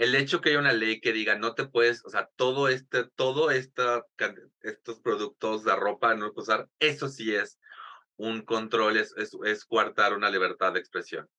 [0.02, 3.04] el hecho que haya una ley que diga no te puedes, o sea, todo este,
[3.16, 4.04] todo esta,
[4.62, 7.60] estos productos de ropa no puedes usar, eso sí es
[8.16, 11.30] un control, es, es, coartar una libertad de expresión.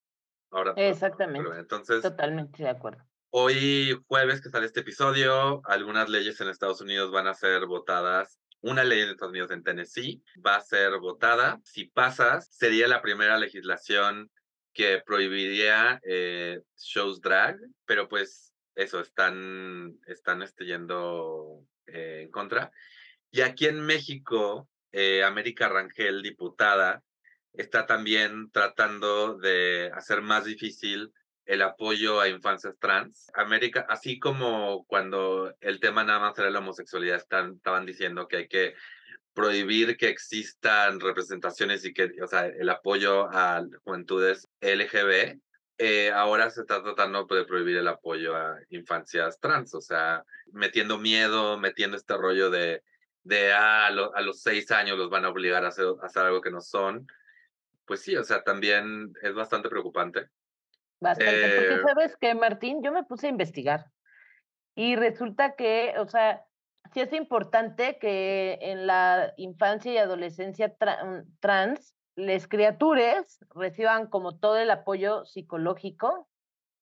[0.53, 1.51] Ahora, Exactamente.
[1.59, 3.03] entonces, totalmente de acuerdo.
[3.31, 8.39] Hoy jueves que sale este episodio, algunas leyes en Estados Unidos van a ser votadas
[8.61, 11.61] una ley en Estados Unidos en Tennessee va a ser votada.
[11.65, 14.31] Si pasas, sería la primera legislación
[14.73, 22.71] que prohibiría eh, shows drag, pero pues eso, están, están este, yendo eh, en contra.
[23.31, 27.03] Y aquí en México, eh, América Rangel, diputada,
[27.53, 31.13] está también tratando de hacer más difícil
[31.45, 33.31] el apoyo a infancias trans.
[33.35, 38.37] América, así como cuando el tema nada más era la homosexualidad, están, estaban diciendo que
[38.37, 38.75] hay que
[39.35, 45.41] prohibir que existan representaciones y que, o sea, el apoyo a juventudes LGB,
[45.79, 50.99] eh, ahora se está tratando de prohibir el apoyo a infancias trans, o sea, metiendo
[50.99, 52.83] miedo, metiendo este rollo de,
[53.25, 56.41] de ah, a, los seis años los van a obligar a hacer, a hacer algo
[56.41, 57.07] que no son.
[57.85, 60.29] Pues sí, o sea, también es bastante preocupante.
[61.01, 63.87] Bastante, porque eh, sabes que, Martín, yo me puse a investigar
[64.75, 66.45] y resulta que, o sea,
[66.93, 74.39] sí es importante que en la infancia y adolescencia mm, trans, las criaturas reciban como
[74.39, 76.29] todo el apoyo psicológico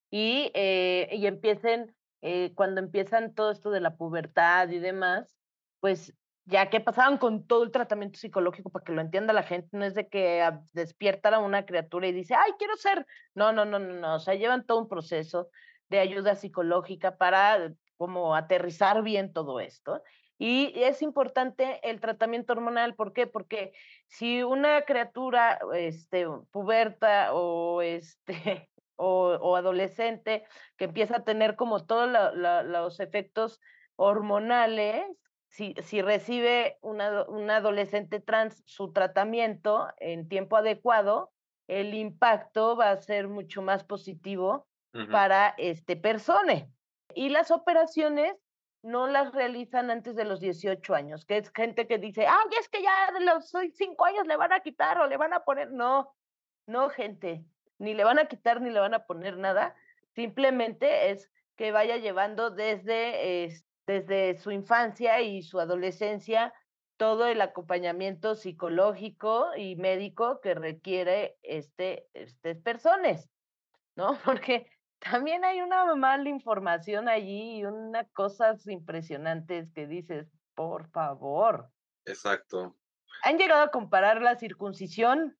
[0.09, 5.37] y, eh, y empiecen, eh, cuando empiezan todo esto de la pubertad y demás,
[5.79, 6.13] pues
[6.45, 9.85] ya que pasaban con todo el tratamiento psicológico para que lo entienda la gente, no
[9.85, 13.05] es de que despierta a una criatura y dice, ay, quiero ser.
[13.33, 15.49] No, no, no, no, no, o sea, llevan todo un proceso
[15.89, 20.01] de ayuda psicológica para como aterrizar bien todo esto.
[20.43, 23.27] Y es importante el tratamiento hormonal, ¿por qué?
[23.27, 23.73] Porque
[24.07, 30.43] si una criatura este, puberta o, este, o, adolescente
[30.77, 33.61] que empieza a tener como todos los efectos
[33.97, 35.05] hormonales,
[35.47, 41.31] si, si recibe una, un adolescente trans su tratamiento en tiempo adecuado,
[41.67, 44.65] el impacto va a ser mucho más positivo
[45.11, 46.67] para este persona.
[47.13, 48.33] Y las operaciones
[48.83, 52.69] no las realizan antes de los 18 años, que es gente que dice, ay, es
[52.69, 55.71] que ya de los 5 años le van a quitar o le van a poner.
[55.71, 56.15] No,
[56.65, 57.45] no, gente,
[57.77, 59.75] ni le van a quitar ni le van a poner nada.
[60.15, 66.53] Simplemente es que vaya llevando desde desde su infancia y su adolescencia
[66.97, 73.29] todo el acompañamiento psicológico y médico que requiere este, estas personas,
[73.95, 74.17] ¿no?
[74.25, 74.67] Porque
[75.01, 81.69] también hay una mala información allí y unas cosas impresionantes que dices, por favor.
[82.05, 82.77] Exacto.
[83.23, 85.37] Han llegado a comparar la circuncisión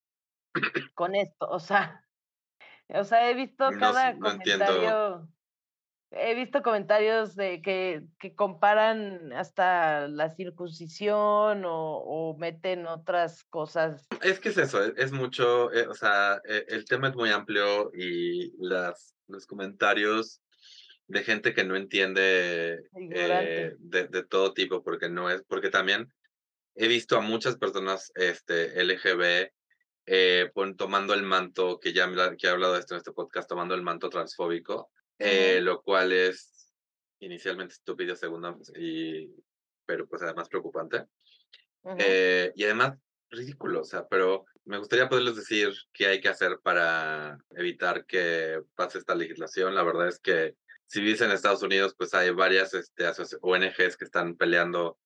[0.96, 2.06] con esto, o sea,
[2.90, 5.28] o sea, he visto cada comentario
[6.12, 14.08] he visto comentarios de que, que comparan hasta la circuncisión o, meten otras cosas.
[14.22, 17.30] Es que es eso, e, es, mucho, eh, o sea, e, el tema es muy
[17.30, 20.42] amplio y las, los comentarios
[21.08, 26.12] de gente que no entiende eh, de, de, todo tipo, porque no es, porque también
[26.76, 29.52] he visto a muchas personas este, LGB
[30.08, 33.76] eh, tomando el manto, que ya que he hablado de esto en este podcast, tomando
[33.76, 34.90] el manto transfóbico
[35.22, 36.73] eh, lo cual es
[37.19, 39.30] inicialmente estúpido, segunda, y,
[39.85, 41.06] pero pues además preocupante.
[41.98, 42.98] Eh, y además
[43.30, 48.61] ridículo, o sea, pero me gustaría poderles decir qué hay que hacer para evitar que
[48.76, 49.73] pase esta legislación.
[49.73, 50.56] La verdad es que
[50.88, 53.06] si vives en Estados Unidos, pues hay varias este,
[53.41, 54.99] ONGs que están peleando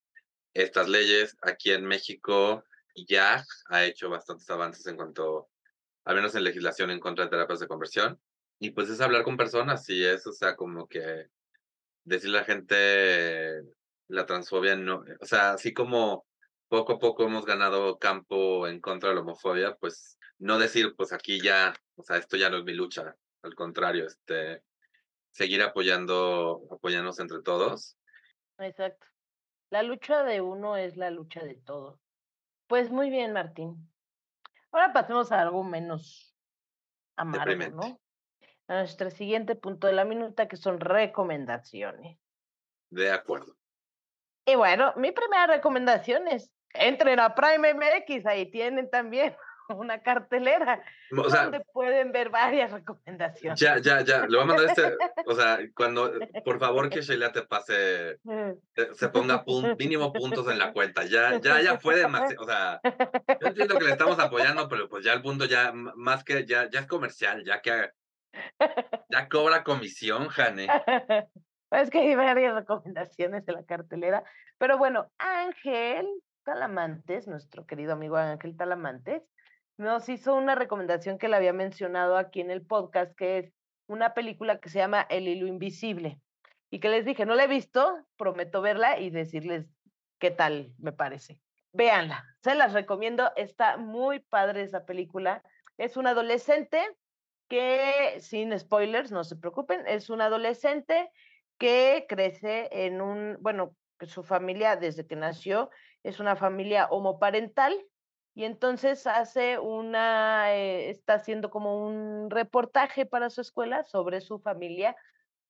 [0.53, 1.37] estas leyes.
[1.41, 2.63] Aquí en México
[2.95, 5.49] ya ha hecho bastantes avances en cuanto,
[6.05, 8.19] al menos en legislación en contra de terapias de conversión.
[8.59, 11.27] Y pues es hablar con personas y es, o sea, como que
[12.03, 13.61] decirle a la gente
[14.07, 16.25] la transfobia no, o sea, así como
[16.67, 21.13] poco a poco hemos ganado campo en contra de la homofobia, pues no decir, pues
[21.13, 24.63] aquí ya, o sea, esto ya no es mi lucha, al contrario, este,
[25.31, 27.97] seguir apoyando, apoyarnos entre todos.
[28.57, 29.05] Exacto.
[29.69, 31.99] La lucha de uno es la lucha de todos.
[32.67, 33.91] Pues muy bien, Martín.
[34.71, 36.35] Ahora pasemos a algo menos
[37.15, 37.87] amargo, Deprimente.
[37.87, 38.01] ¿no?
[38.67, 42.17] A nuestro siguiente punto de la minuta, que son recomendaciones.
[42.89, 43.55] De acuerdo.
[44.45, 49.35] Y bueno, mi primera recomendación es entren a Prime MX, ahí tienen también
[49.69, 50.83] una cartelera
[51.17, 53.59] O sea, donde pueden ver varias recomendaciones.
[53.59, 56.11] ya, ya, ya, le voy a mandar este, o sea, cuando,
[56.43, 58.55] por favor que Sheila te pase, eh,
[58.93, 62.79] se ponga pun- mínimo puntos en la cuenta, ya, ya, ya fue demasiado, o sea,
[62.83, 66.69] yo entiendo que le estamos apoyando, pero pues ya el punto ya, más que, ya,
[66.69, 67.89] ya es comercial, ya que,
[69.09, 70.67] ya cobra comisión, Jane.
[71.71, 74.23] Es que hay varias recomendaciones de la cartelera.
[74.57, 76.07] Pero bueno, Ángel
[76.43, 79.23] Talamantes, nuestro querido amigo Ángel Talamantes,
[79.77, 83.53] nos hizo una recomendación que le había mencionado aquí en el podcast, que es
[83.87, 86.19] una película que se llama El hilo invisible.
[86.69, 89.67] Y que les dije, no la he visto, prometo verla y decirles
[90.19, 91.39] qué tal me parece.
[91.73, 95.43] Véanla, se las recomiendo, está muy padre esa película.
[95.77, 96.79] Es un adolescente
[97.47, 101.09] que, sin spoilers, no se preocupen, es un adolescente
[101.57, 105.69] que crece en un, bueno, su familia desde que nació
[106.03, 107.73] es una familia homoparental
[108.35, 114.39] y entonces hace una, eh, está haciendo como un reportaje para su escuela sobre su
[114.39, 114.95] familia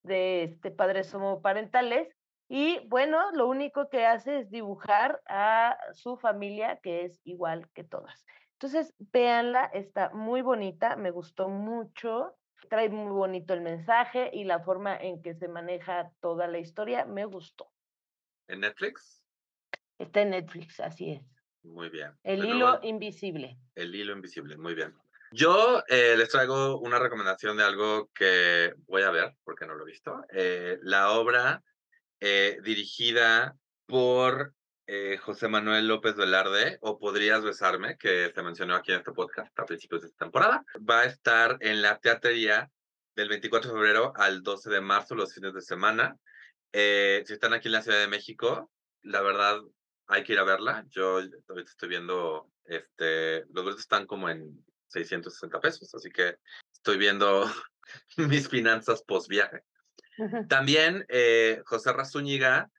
[0.03, 2.15] de este, padres homoparentales
[2.47, 7.84] y bueno, lo único que hace es dibujar a su familia que es igual que
[7.84, 8.23] todas.
[8.65, 12.35] Entonces, véanla, está muy bonita, me gustó mucho
[12.67, 17.05] trae muy bonito el mensaje y la forma en que se maneja toda la historia
[17.05, 17.71] me gustó.
[18.47, 19.23] ¿En Netflix?
[19.99, 21.21] Está en Netflix, así es.
[21.61, 22.11] Muy bien.
[22.23, 23.55] El hilo invisible.
[23.75, 24.95] El hilo invisible, muy bien.
[25.31, 29.83] Yo eh, les traigo una recomendación de algo que voy a ver, porque no lo
[29.83, 30.25] he visto.
[30.33, 31.61] Eh, la obra
[32.19, 33.55] eh, dirigida
[33.85, 34.55] por
[34.88, 39.57] eh, José Manuel López Velarde, o Podrías Besarme, que se mencionó aquí en este podcast
[39.60, 42.70] a principios de esta temporada, va a estar en la teatería
[43.16, 46.18] del 24 de febrero al 12 de marzo, los fines de semana.
[46.72, 48.72] Eh, si están aquí en la Ciudad de México,
[49.02, 49.60] la verdad
[50.07, 50.86] hay que ir a verla.
[50.90, 56.38] Yo ahorita estoy viendo, este, los boletos están como en 660 pesos, así que
[56.72, 57.49] estoy viendo
[58.18, 59.64] mis finanzas post viaje.
[60.48, 62.70] También eh, José Razúñiga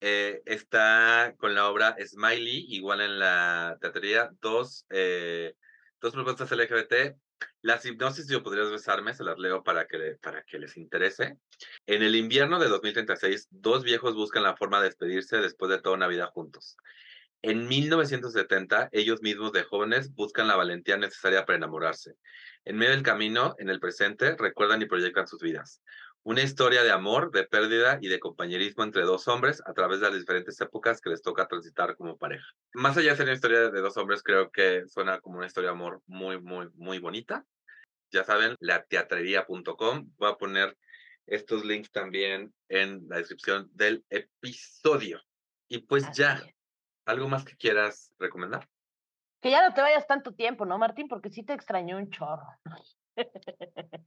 [0.00, 5.54] eh, está con la obra Smiley, igual en la teatería, dos, eh,
[6.00, 7.16] dos propuestas LGBT.
[7.62, 11.38] Las hipnosis, yo podrías besarme, se las leo para que, para que les interese.
[11.86, 15.96] En el invierno de 2036, dos viejos buscan la forma de despedirse después de toda
[15.96, 16.76] una vida juntos.
[17.42, 22.16] En 1970, ellos mismos de jóvenes buscan la valentía necesaria para enamorarse.
[22.64, 25.80] En medio del camino, en el presente, recuerdan y proyectan sus vidas.
[26.24, 30.10] Una historia de amor, de pérdida y de compañerismo entre dos hombres a través de
[30.10, 32.46] las diferentes épocas que les toca transitar como pareja.
[32.74, 35.70] Más allá de ser una historia de dos hombres, creo que suena como una historia
[35.70, 37.46] de amor muy, muy, muy bonita.
[38.10, 40.10] Ya saben, lateatrería.com.
[40.18, 40.76] Voy a poner
[41.26, 45.22] estos links también en la descripción del episodio.
[45.68, 46.54] Y pues Así ya, es.
[47.06, 48.68] ¿algo más que quieras recomendar?
[49.40, 51.08] Que ya no te vayas tanto tiempo, ¿no, Martín?
[51.08, 52.48] Porque sí te extrañó un chorro.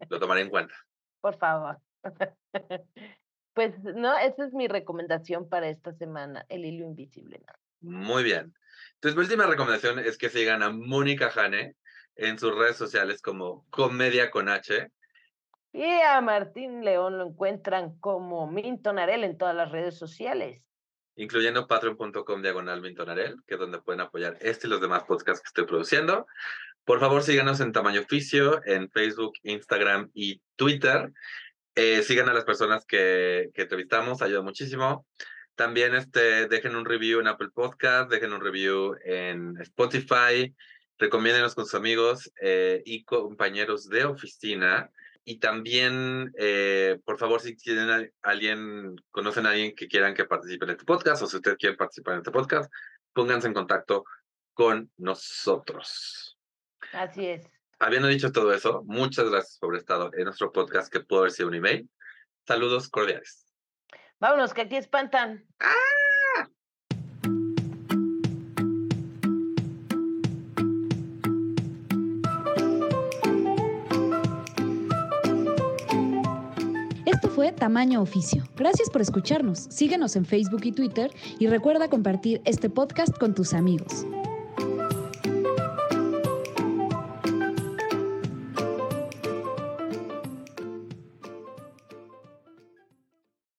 [0.10, 0.76] Lo tomaré en cuenta.
[1.22, 1.80] Por favor.
[3.54, 7.44] Pues no, esa es mi recomendación para esta semana, el hilo invisible.
[7.82, 8.54] Muy bien.
[8.94, 11.76] Entonces, mi última recomendación es que sigan a Mónica Jane
[12.16, 14.90] en sus redes sociales como Comedia con H.
[15.74, 20.70] Y a Martín León lo encuentran como Minton Arel en todas las redes sociales.
[21.16, 25.48] incluyendo patreon.com diagonal Mintonarel, que es donde pueden apoyar este y los demás podcasts que
[25.48, 26.26] estoy produciendo.
[26.86, 31.12] Por favor, síganos en Tamaño Oficio, en Facebook, Instagram y Twitter.
[31.76, 35.06] Eh, sigan a las personas que, que entrevistamos, ayuda muchísimo.
[35.56, 40.56] También este, dejen un review en Apple Podcast, dejen un review en Spotify,
[40.98, 44.90] recomiéndenos con sus amigos eh, y compañeros de oficina.
[45.24, 50.66] Y también, eh, por favor, si tienen alguien, conocen a alguien que quieran que participe
[50.66, 52.72] en este podcast o si ustedes quieren participar en este podcast,
[53.14, 54.04] pónganse en contacto
[54.54, 56.40] con nosotros.
[56.92, 57.61] Así es.
[57.82, 61.32] Habiendo dicho todo eso, muchas gracias por haber estado en nuestro podcast que pudo haber
[61.32, 61.90] sido un email.
[62.46, 63.48] Saludos cordiales.
[64.20, 65.48] Vámonos, que aquí espantan.
[77.08, 78.44] Esto fue Tamaño Oficio.
[78.56, 79.58] Gracias por escucharnos.
[79.72, 81.10] Síguenos en Facebook y Twitter
[81.40, 84.06] y recuerda compartir este podcast con tus amigos.